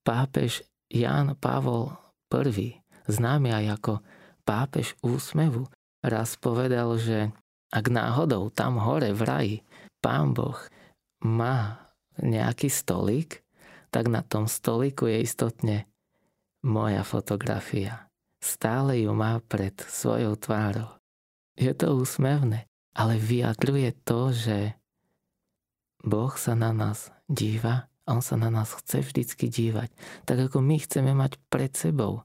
Pápež 0.06 0.62
Ján 0.86 1.34
Pavol 1.34 1.90
I, 2.30 2.78
známy 3.10 3.50
aj 3.50 3.66
ako 3.80 3.92
pápež 4.46 4.94
úsmevu, 5.02 5.66
raz 6.04 6.36
povedal, 6.36 6.96
že 7.00 7.30
ak 7.70 7.90
náhodou 7.90 8.48
tam 8.52 8.80
hore 8.80 9.12
v 9.12 9.22
raji 9.22 9.56
pán 10.00 10.32
Boh 10.32 10.56
má 11.24 11.82
nejaký 12.20 12.70
stolík, 12.70 13.42
tak 13.90 14.08
na 14.08 14.20
tom 14.20 14.48
stoliku 14.48 15.08
je 15.08 15.24
istotne 15.24 15.76
moja 16.64 17.02
fotografia. 17.06 18.08
Stále 18.40 19.02
ju 19.02 19.10
má 19.16 19.40
pred 19.44 19.74
svojou 19.80 20.36
tvárou. 20.36 20.90
Je 21.56 21.72
to 21.72 21.96
úsmevné, 21.96 22.68
ale 22.92 23.16
vyjadruje 23.16 23.96
to, 24.04 24.30
že 24.30 24.76
Boh 26.04 26.30
sa 26.36 26.52
na 26.54 26.70
nás 26.70 27.10
díva 27.26 27.88
a 28.06 28.14
On 28.14 28.22
sa 28.22 28.38
na 28.38 28.54
nás 28.54 28.70
chce 28.70 29.02
vždycky 29.02 29.50
dívať. 29.50 29.90
Tak 30.28 30.52
ako 30.52 30.62
my 30.62 30.76
chceme 30.78 31.10
mať 31.10 31.42
pred 31.50 31.74
sebou 31.74 32.22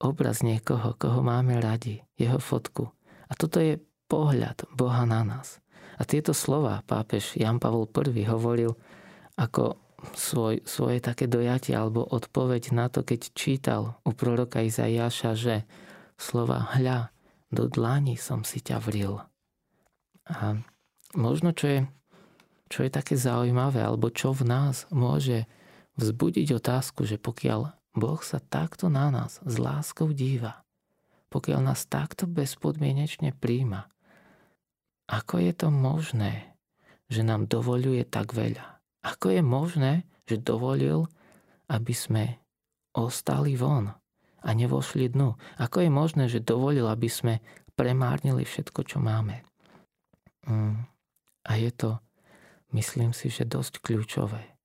obraz 0.00 0.40
niekoho, 0.40 0.96
koho 0.96 1.20
máme 1.20 1.60
radi, 1.60 2.00
jeho 2.16 2.40
fotku. 2.40 2.88
A 3.30 3.32
toto 3.38 3.62
je 3.62 3.78
pohľad 4.10 4.66
Boha 4.74 5.06
na 5.06 5.22
nás. 5.22 5.62
A 5.96 6.02
tieto 6.02 6.34
slova 6.34 6.82
pápež 6.82 7.38
Jan 7.38 7.62
Pavol 7.62 7.86
I 7.86 8.26
hovoril 8.26 8.74
ako 9.38 9.78
svoj, 10.16 10.64
svoje 10.64 10.98
také 10.98 11.28
dojatie 11.30 11.76
alebo 11.76 12.02
odpoveď 12.02 12.74
na 12.74 12.90
to, 12.90 13.06
keď 13.06 13.20
čítal 13.36 14.00
u 14.02 14.10
proroka 14.16 14.64
Izajaša, 14.64 15.32
že 15.36 15.54
slova 16.16 16.72
hľa, 16.76 17.12
do 17.50 17.66
dlani 17.66 18.16
som 18.16 18.46
si 18.46 18.62
ťa 18.62 18.78
vril. 18.80 19.20
A 20.30 20.62
možno, 21.18 21.50
čo 21.50 21.66
je, 21.66 21.80
čo 22.70 22.86
je 22.86 22.90
také 22.90 23.18
zaujímavé, 23.18 23.82
alebo 23.82 24.08
čo 24.14 24.30
v 24.30 24.46
nás 24.46 24.86
môže 24.94 25.50
vzbudiť 25.98 26.48
otázku, 26.54 27.02
že 27.04 27.18
pokiaľ 27.18 27.74
Boh 27.98 28.20
sa 28.22 28.38
takto 28.38 28.86
na 28.86 29.10
nás 29.10 29.42
s 29.42 29.54
láskou 29.58 30.14
díva, 30.14 30.62
pokiaľ 31.30 31.72
nás 31.72 31.86
takto 31.86 32.26
bezpodmienečne 32.26 33.32
príjma, 33.38 33.86
ako 35.10 35.42
je 35.42 35.52
to 35.54 35.68
možné, 35.74 36.54
že 37.10 37.26
nám 37.26 37.50
dovoluje 37.50 38.06
tak 38.06 38.30
veľa? 38.30 38.78
Ako 39.02 39.34
je 39.34 39.42
možné, 39.42 39.92
že 40.26 40.38
dovolil, 40.38 41.10
aby 41.66 41.94
sme 41.94 42.38
ostali 42.94 43.58
von 43.58 43.90
a 44.42 44.48
nevošli 44.54 45.10
dnu? 45.10 45.34
Ako 45.58 45.82
je 45.82 45.90
možné, 45.90 46.24
že 46.30 46.42
dovolil, 46.42 46.86
aby 46.86 47.10
sme 47.10 47.42
premárnili 47.74 48.46
všetko, 48.46 48.86
čo 48.86 48.98
máme? 49.02 49.42
Mm. 50.46 50.86
A 51.46 51.52
je 51.56 51.70
to, 51.74 51.98
myslím 52.76 53.10
si, 53.10 53.32
že 53.32 53.48
dosť 53.48 53.82
kľúčové. 53.82 54.58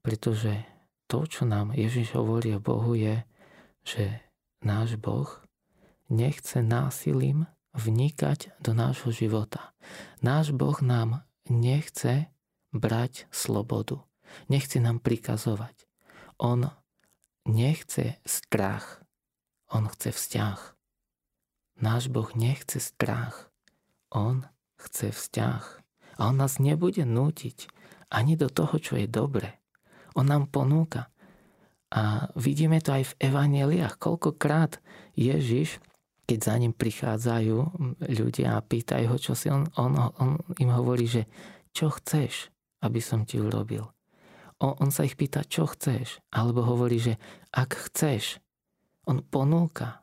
Pretože 0.00 0.64
to, 1.10 1.26
čo 1.26 1.44
nám 1.44 1.74
Ježiš 1.74 2.14
hovorí 2.14 2.54
o 2.54 2.62
Bohu, 2.62 2.94
je, 2.94 3.26
že 3.82 4.22
náš 4.62 4.96
Boh 4.96 5.26
nechce 6.08 6.62
násilím 6.62 7.46
vnikať 7.76 8.56
do 8.60 8.72
nášho 8.72 9.12
života. 9.12 9.76
Náš 10.24 10.50
Boh 10.56 10.80
nám 10.80 11.26
nechce 11.46 12.32
brať 12.72 13.28
slobodu. 13.30 14.02
Nechce 14.48 14.80
nám 14.80 14.98
prikazovať. 14.98 15.86
On 16.36 16.68
nechce 17.46 18.18
strach. 18.26 19.04
On 19.70 19.86
chce 19.86 20.12
vzťah. 20.12 20.60
Náš 21.82 22.08
Boh 22.08 22.28
nechce 22.34 22.80
strach. 22.80 23.52
On 24.10 24.46
chce 24.80 25.12
vzťah. 25.12 25.64
A 26.16 26.20
on 26.32 26.36
nás 26.40 26.56
nebude 26.56 27.04
nútiť 27.04 27.68
ani 28.08 28.40
do 28.40 28.48
toho, 28.48 28.80
čo 28.80 28.96
je 28.96 29.04
dobre. 29.04 29.60
On 30.16 30.24
nám 30.24 30.48
ponúka. 30.48 31.12
A 31.92 32.32
vidíme 32.34 32.80
to 32.80 32.96
aj 32.96 33.14
v 33.14 33.16
evaneliách. 33.30 34.00
Koľkokrát 34.00 34.80
Ježiš, 35.14 35.78
keď 36.26 36.38
za 36.42 36.54
ním 36.58 36.74
prichádzajú 36.74 37.56
ľudia 38.02 38.58
a 38.58 38.64
pýtajú 38.66 39.06
ho, 39.08 39.16
čo 39.16 39.38
si 39.38 39.46
on, 39.46 39.70
on, 39.78 39.94
on 40.18 40.42
im 40.58 40.70
hovorí, 40.74 41.06
že 41.06 41.30
čo 41.70 41.94
chceš? 41.94 42.50
aby 42.86 43.00
som 43.02 43.24
ti 43.24 43.42
urobil. 43.42 43.88
On, 44.62 44.72
on 44.80 44.90
sa 44.94 45.04
ich 45.04 45.18
pýta, 45.18 45.44
čo 45.44 45.68
chceš, 45.68 46.20
alebo 46.32 46.64
hovorí, 46.64 47.00
že 47.00 47.14
ak 47.52 47.90
chceš, 47.90 48.40
on 49.04 49.20
ponúka, 49.20 50.00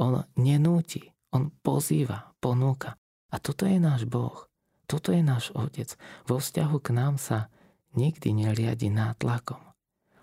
on 0.00 0.22
nenúti, 0.38 1.10
on 1.34 1.50
pozýva, 1.64 2.32
ponúka. 2.38 2.96
A 3.30 3.36
toto 3.38 3.66
je 3.66 3.78
náš 3.78 4.06
Boh, 4.06 4.46
toto 4.86 5.14
je 5.14 5.22
náš 5.22 5.54
Otec. 5.54 5.94
Vo 6.26 6.42
vzťahu 6.42 6.76
k 6.82 6.88
nám 6.94 7.18
sa 7.18 7.50
nikdy 7.94 8.34
neriadi 8.34 8.90
nátlakom. 8.90 9.62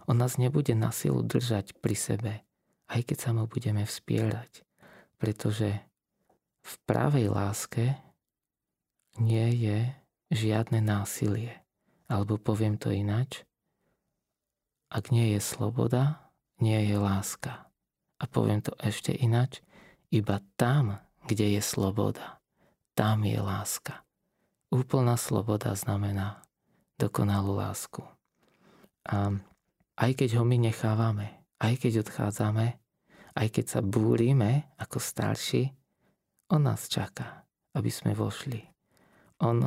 On 0.08 0.16
nás 0.16 0.40
nebude 0.40 0.72
na 0.72 0.96
silu 0.96 1.20
držať 1.24 1.76
pri 1.84 1.96
sebe, 1.96 2.34
aj 2.88 3.02
keď 3.04 3.18
sa 3.20 3.30
mu 3.36 3.48
budeme 3.48 3.84
vspierať. 3.84 4.67
Pretože 5.18 5.82
v 6.62 6.74
pravej 6.86 7.34
láske 7.34 7.98
nie 9.18 9.50
je 9.58 9.80
žiadne 10.32 10.82
násilie. 10.84 11.66
Alebo 12.08 12.40
poviem 12.40 12.80
to 12.80 12.94
inač. 12.94 13.44
Ak 14.88 15.12
nie 15.12 15.36
je 15.36 15.42
sloboda, 15.44 16.32
nie 16.64 16.80
je 16.88 16.96
láska. 16.96 17.68
A 18.18 18.24
poviem 18.26 18.64
to 18.64 18.72
ešte 18.80 19.12
inač. 19.12 19.60
Iba 20.08 20.40
tam, 20.56 21.04
kde 21.28 21.60
je 21.60 21.62
sloboda, 21.62 22.40
tam 22.96 23.28
je 23.28 23.36
láska. 23.38 24.08
Úplná 24.72 25.20
sloboda 25.20 25.76
znamená 25.76 26.44
dokonalú 26.96 27.60
lásku. 27.60 28.04
A 29.08 29.36
aj 30.00 30.12
keď 30.16 30.40
ho 30.40 30.44
my 30.48 30.58
nechávame, 30.60 31.44
aj 31.60 31.84
keď 31.84 32.08
odchádzame, 32.08 32.80
aj 33.38 33.48
keď 33.54 33.66
sa 33.70 33.82
búrime 33.86 34.74
ako 34.82 34.98
starší, 34.98 35.70
on 36.50 36.66
nás 36.66 36.90
čaká, 36.90 37.46
aby 37.78 37.94
sme 37.94 38.18
vošli. 38.18 38.66
On 39.46 39.62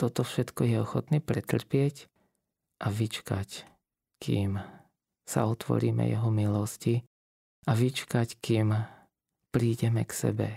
toto 0.00 0.24
všetko 0.24 0.64
je 0.64 0.76
ochotný 0.80 1.18
pretrpieť 1.20 2.08
a 2.80 2.88
vyčkať, 2.88 3.68
kým 4.16 4.56
sa 5.28 5.40
otvoríme 5.44 6.08
jeho 6.08 6.32
milosti 6.32 7.04
a 7.68 7.76
vyčkať, 7.76 8.40
kým 8.40 8.72
prídeme 9.52 10.08
k 10.08 10.12
sebe 10.16 10.48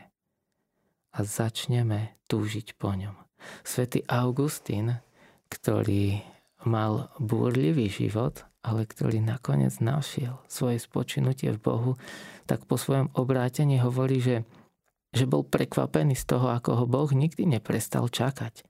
a 1.11 1.19
začneme 1.19 2.15
túžiť 2.31 2.79
po 2.79 2.95
ňom. 2.95 3.19
Svetý 3.67 4.07
Augustín, 4.07 5.03
ktorý 5.51 6.23
mal 6.63 7.11
búrlivý 7.19 7.91
život, 7.91 8.47
ale 8.63 8.87
ktorý 8.87 9.19
nakoniec 9.19 9.77
našiel 9.83 10.39
svoje 10.47 10.79
spočinutie 10.79 11.51
v 11.53 11.59
Bohu, 11.59 11.91
tak 12.47 12.63
po 12.63 12.79
svojom 12.79 13.11
obrátení 13.13 13.83
hovorí, 13.83 14.23
že, 14.23 14.47
že 15.11 15.27
bol 15.27 15.43
prekvapený 15.43 16.15
z 16.15 16.23
toho, 16.23 16.47
ako 16.49 16.83
ho 16.83 16.85
Boh 16.87 17.11
nikdy 17.11 17.43
neprestal 17.43 18.07
čakať 18.07 18.63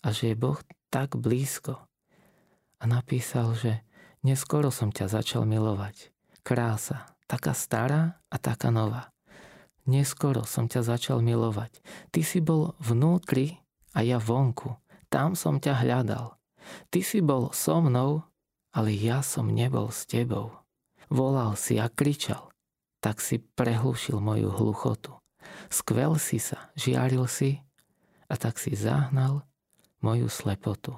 a 0.00 0.08
že 0.10 0.32
je 0.32 0.36
Boh 0.40 0.56
tak 0.88 1.20
blízko. 1.20 1.84
A 2.80 2.84
napísal, 2.88 3.52
že 3.56 3.84
neskoro 4.24 4.72
som 4.72 4.88
ťa 4.88 5.12
začal 5.12 5.44
milovať. 5.44 6.12
Krása, 6.40 7.04
taká 7.28 7.52
stará 7.52 8.20
a 8.32 8.36
taká 8.40 8.72
nová. 8.72 9.12
Neskoro 9.86 10.42
som 10.42 10.66
ťa 10.66 10.82
začal 10.82 11.22
milovať. 11.22 11.78
Ty 12.10 12.20
si 12.26 12.42
bol 12.42 12.74
vnútri 12.82 13.62
a 13.94 14.02
ja 14.02 14.18
vonku. 14.18 14.74
Tam 15.06 15.38
som 15.38 15.62
ťa 15.62 15.86
hľadal. 15.86 16.34
Ty 16.90 17.00
si 17.06 17.22
bol 17.22 17.54
so 17.54 17.78
mnou, 17.78 18.26
ale 18.76 18.92
ja 18.92 19.24
som 19.24 19.48
nebol 19.48 19.88
s 19.88 20.04
tebou. 20.04 20.52
Volal 21.08 21.56
si 21.56 21.80
a 21.80 21.88
kričal, 21.88 22.52
tak 23.00 23.24
si 23.24 23.40
prehlušil 23.40 24.20
moju 24.20 24.52
hluchotu. 24.52 25.16
Skvel 25.72 26.20
si 26.20 26.36
sa, 26.36 26.68
žiaril 26.76 27.24
si 27.24 27.56
a 28.28 28.36
tak 28.36 28.60
si 28.60 28.76
zahnal 28.76 29.48
moju 30.04 30.28
slepotu. 30.28 30.92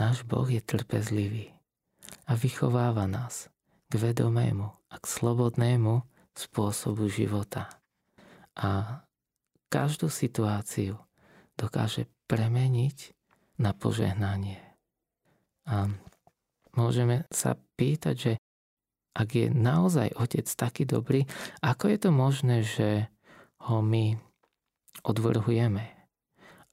Náš 0.00 0.24
Boh 0.24 0.48
je 0.48 0.64
trpezlivý 0.64 1.52
a 2.24 2.32
vychováva 2.32 3.04
nás 3.04 3.52
k 3.92 4.00
vedomému 4.00 4.72
a 4.88 4.94
k 4.96 5.04
slobodnému 5.04 6.00
spôsobu 6.32 7.12
života. 7.12 7.68
A 8.56 9.02
každú 9.68 10.08
situáciu 10.08 10.98
dokáže 11.58 12.08
premeniť 12.26 13.12
na 13.58 13.70
požehnanie. 13.74 14.62
A 15.66 15.90
môžeme 16.74 17.26
sa 17.30 17.58
pýtať, 17.78 18.14
že 18.14 18.32
ak 19.14 19.28
je 19.30 19.46
naozaj 19.50 20.10
otec 20.18 20.46
taký 20.46 20.84
dobrý, 20.84 21.26
ako 21.62 21.84
je 21.86 21.98
to 22.02 22.10
možné, 22.10 22.56
že 22.66 23.06
ho 23.70 23.78
my 23.78 24.18
odvrhujeme? 25.06 25.94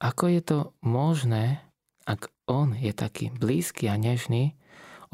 Ako 0.02 0.26
je 0.26 0.42
to 0.42 0.58
možné, 0.82 1.62
ak 2.02 2.34
on 2.50 2.74
je 2.74 2.90
taký 2.90 3.30
blízky 3.30 3.86
a 3.86 3.94
nežný, 3.94 4.58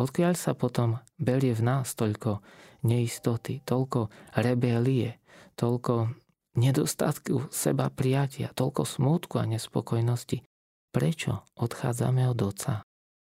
odkiaľ 0.01 0.32
sa 0.41 0.57
potom 0.57 1.05
berie 1.20 1.53
v 1.53 1.62
nás 1.68 1.93
toľko 1.93 2.41
neistoty, 2.80 3.61
toľko 3.68 4.09
rebélie, 4.32 5.20
toľko 5.61 6.16
nedostatku 6.57 7.53
seba 7.53 7.93
prijatia, 7.93 8.49
toľko 8.57 8.89
smútku 8.89 9.36
a 9.36 9.45
nespokojnosti. 9.45 10.41
Prečo 10.89 11.45
odchádzame 11.61 12.24
od 12.32 12.41
Otca? 12.41 12.88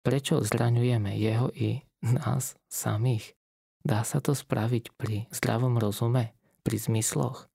Prečo 0.04 0.44
zraňujeme 0.44 1.16
Jeho 1.16 1.48
i 1.56 1.80
nás 2.04 2.60
samých? 2.68 3.32
Dá 3.80 4.04
sa 4.04 4.20
to 4.20 4.36
spraviť 4.36 4.92
pri 5.00 5.24
zdravom 5.32 5.80
rozume, 5.80 6.36
pri 6.60 6.76
zmysloch? 6.76 7.48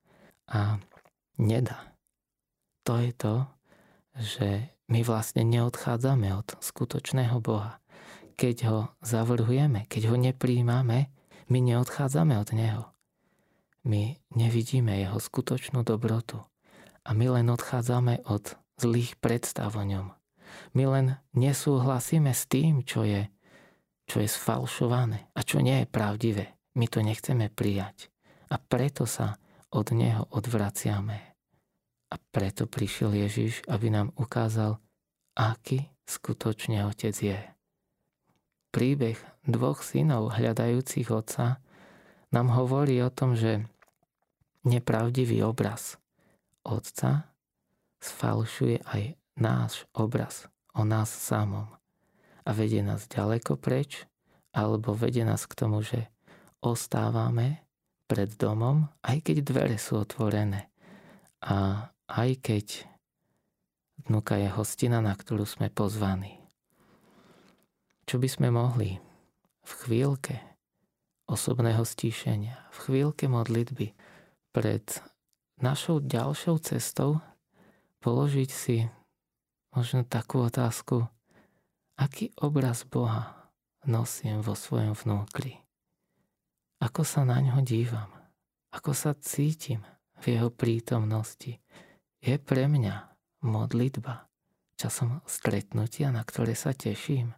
A 0.50 0.82
nedá. 1.38 1.94
To 2.90 2.98
je 2.98 3.14
to, 3.14 3.36
že 4.18 4.74
my 4.90 5.06
vlastne 5.06 5.46
neodchádzame 5.46 6.34
od 6.34 6.58
skutočného 6.58 7.38
Boha. 7.38 7.78
Keď 8.34 8.56
ho 8.66 8.80
zavrhujeme, 9.06 9.86
keď 9.86 10.10
ho 10.10 10.16
nepríjmame, 10.18 11.14
my 11.54 11.60
neodchádzame 11.62 12.34
od 12.42 12.50
Neho. 12.58 12.84
My 13.86 14.18
nevidíme 14.34 14.98
Jeho 14.98 15.22
skutočnú 15.22 15.86
dobrotu 15.86 16.42
a 17.06 17.14
my 17.14 17.30
len 17.30 17.48
odchádzame 17.54 18.26
od 18.26 18.58
zlých 18.82 19.22
predstav 19.22 19.78
o 19.78 19.86
ňom. 19.86 20.19
My 20.74 20.84
len 20.90 21.06
nesúhlasíme 21.34 22.32
s 22.32 22.46
tým, 22.46 22.86
čo 22.86 23.04
je, 23.04 23.28
čo 24.06 24.22
je 24.22 24.30
sfalšované 24.30 25.34
a 25.34 25.40
čo 25.42 25.62
nie 25.62 25.84
je 25.84 25.92
pravdivé. 25.92 26.46
My 26.78 26.86
to 26.88 27.02
nechceme 27.02 27.50
prijať. 27.50 28.10
A 28.50 28.58
preto 28.58 29.06
sa 29.06 29.38
od 29.70 29.94
Neho 29.94 30.26
odvraciame. 30.34 31.18
A 32.10 32.16
preto 32.34 32.66
prišiel 32.66 33.14
Ježiš, 33.14 33.62
aby 33.70 33.94
nám 33.94 34.10
ukázal, 34.18 34.82
aký 35.38 35.86
skutočne 36.10 36.90
Otec 36.90 37.14
je. 37.14 37.40
Príbeh 38.74 39.18
dvoch 39.46 39.86
synov 39.86 40.34
hľadajúcich 40.34 41.10
Otca 41.14 41.62
nám 42.34 42.48
hovorí 42.54 43.02
o 43.02 43.14
tom, 43.14 43.38
že 43.38 43.66
nepravdivý 44.66 45.46
obraz 45.46 46.02
Otca 46.66 47.30
sfalšuje 48.02 48.86
aj 48.90 49.19
náš 49.40 49.88
obraz 49.96 50.46
o 50.76 50.86
nás 50.86 51.10
samom 51.10 51.68
a 52.46 52.50
vedie 52.56 52.84
nás 52.84 53.08
ďaleko 53.10 53.60
preč, 53.60 54.06
alebo 54.56 54.96
vedie 54.96 55.24
nás 55.24 55.46
k 55.46 55.54
tomu, 55.58 55.84
že 55.84 56.10
ostávame 56.60 57.64
pred 58.10 58.34
domom, 58.36 58.90
aj 59.06 59.22
keď 59.22 59.36
dvere 59.46 59.78
sú 59.78 60.02
otvorené 60.02 60.68
a 61.46 61.90
aj 62.10 62.30
keď 62.42 62.68
vnúka 64.10 64.42
je 64.42 64.50
hostina, 64.50 65.00
na 65.00 65.14
ktorú 65.14 65.46
sme 65.46 65.70
pozvaní. 65.70 66.42
Čo 68.10 68.18
by 68.18 68.28
sme 68.28 68.50
mohli 68.50 68.98
v 69.62 69.72
chvíľke 69.86 70.42
osobného 71.30 71.86
stíšenia, 71.86 72.58
v 72.74 72.78
chvíľke 72.90 73.30
modlitby 73.30 73.94
pred 74.50 74.82
našou 75.62 76.02
ďalšou 76.02 76.58
cestou 76.66 77.22
položiť 78.02 78.50
si 78.50 78.90
možno 79.76 80.06
takú 80.06 80.46
otázku, 80.46 81.06
aký 82.00 82.32
obraz 82.40 82.88
Boha 82.88 83.52
nosím 83.86 84.42
vo 84.42 84.58
svojom 84.58 84.96
vnútri. 84.96 85.60
Ako 86.80 87.04
sa 87.04 87.28
na 87.28 87.44
ňo 87.44 87.60
dívam, 87.60 88.08
ako 88.72 88.96
sa 88.96 89.12
cítim 89.20 89.84
v 90.24 90.36
jeho 90.38 90.50
prítomnosti, 90.52 91.60
je 92.20 92.36
pre 92.40 92.68
mňa 92.68 92.96
modlitba 93.44 94.28
časom 94.80 95.20
stretnutia, 95.28 96.12
na 96.12 96.24
ktoré 96.24 96.56
sa 96.56 96.72
teším. 96.72 97.36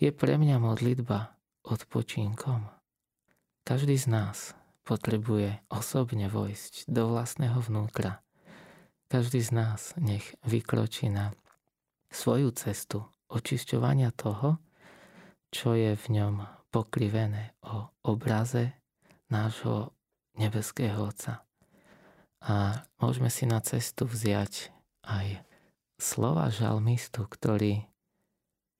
Je 0.00 0.08
pre 0.16 0.40
mňa 0.40 0.56
modlitba 0.56 1.36
odpočinkom. 1.60 2.72
Každý 3.68 4.00
z 4.00 4.08
nás 4.08 4.56
potrebuje 4.88 5.60
osobne 5.68 6.32
vojsť 6.32 6.88
do 6.88 7.12
vlastného 7.12 7.60
vnútra. 7.60 8.24
Každý 9.12 9.44
z 9.44 9.50
nás 9.52 9.92
nech 10.00 10.24
vykročí 10.48 11.12
na 11.12 11.36
svoju 12.10 12.50
cestu 12.52 13.06
očisťovania 13.30 14.10
toho, 14.12 14.58
čo 15.50 15.74
je 15.78 15.94
v 15.94 16.06
ňom 16.18 16.34
pokrivené 16.70 17.54
o 17.66 17.90
obraze 18.06 18.74
nášho 19.30 19.94
nebeského 20.38 20.98
Otca. 21.06 21.46
A 22.46 22.86
môžeme 22.98 23.30
si 23.30 23.46
na 23.46 23.62
cestu 23.62 24.06
vziať 24.06 24.74
aj 25.06 25.42
slova 26.00 26.48
žalmistu, 26.50 27.26
ktorý 27.26 27.84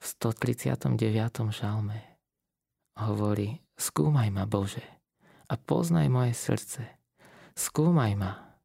v 0.00 0.04
139. 0.04 0.96
žalme 1.52 1.98
hovorí 2.96 3.60
Skúmaj 3.80 4.28
ma, 4.28 4.44
Bože, 4.44 4.84
a 5.48 5.56
poznaj 5.56 6.12
moje 6.12 6.36
srdce. 6.36 6.84
Skúmaj 7.56 8.12
ma 8.12 8.60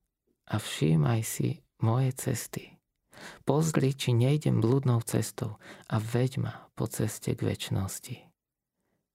a 0.52 0.56
všímaj 0.60 1.24
si 1.24 1.64
moje 1.80 2.12
cesty. 2.16 2.75
Pozri, 3.44 3.94
či 3.96 4.14
nejdem 4.16 4.60
blúdnou 4.60 5.02
cestou 5.06 5.58
a 5.88 5.96
veď 5.98 6.32
ma 6.42 6.54
po 6.74 6.90
ceste 6.90 7.34
k 7.34 7.42
väčšnosti. 7.46 8.16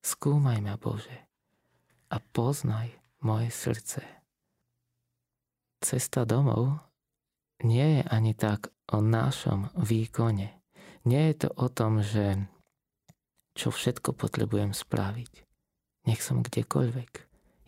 Skúmaj 0.01 0.59
ma, 0.65 0.81
Bože, 0.81 1.29
a 2.09 2.17
poznaj 2.33 2.95
moje 3.21 3.53
srdce 3.53 4.21
cesta 5.81 6.29
domov 6.29 6.77
nie 7.65 8.01
je 8.01 8.03
ani 8.09 8.37
tak 8.37 8.73
o 8.93 9.01
našom 9.01 9.73
výkone. 9.77 10.61
Nie 11.09 11.33
je 11.33 11.49
to 11.49 11.51
o 11.57 11.67
tom, 11.73 12.05
že 12.05 12.37
čo 13.57 13.73
všetko 13.73 14.13
potrebujem 14.17 14.77
spraviť. 14.77 15.33
Nech 16.09 16.21
som 16.21 16.45
kdekoľvek. 16.45 17.13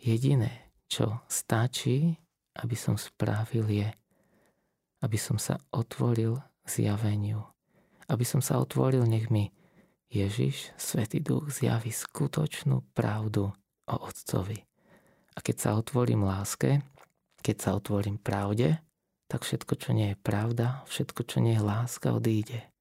Jediné, 0.01 0.73
čo 0.89 1.21
stačí, 1.29 2.17
aby 2.57 2.75
som 2.77 2.97
spravil 2.97 3.65
je, 3.69 3.89
aby 5.03 5.19
som 5.19 5.35
sa 5.35 5.59
otvoril 5.75 6.39
zjaveniu. 6.63 7.43
Aby 8.07 8.23
som 8.23 8.39
sa 8.39 8.63
otvoril, 8.63 9.03
nech 9.03 9.27
mi 9.27 9.51
Ježiš, 10.07 10.71
Svetý 10.79 11.19
Duch, 11.19 11.51
zjaví 11.51 11.91
skutočnú 11.91 12.87
pravdu 12.95 13.51
o 13.85 13.95
Otcovi. 13.99 14.63
A 15.33 15.39
keď 15.43 15.55
sa 15.59 15.69
otvorím 15.75 16.23
láske, 16.23 16.79
keď 17.43 17.55
sa 17.59 17.69
otvorím 17.75 18.15
pravde, 18.15 18.79
tak 19.27 19.43
všetko, 19.43 19.73
čo 19.75 19.89
nie 19.91 20.13
je 20.13 20.17
pravda, 20.21 20.85
všetko, 20.87 21.21
čo 21.25 21.37
nie 21.41 21.57
je 21.57 21.63
láska, 21.65 22.13
odíde. 22.13 22.72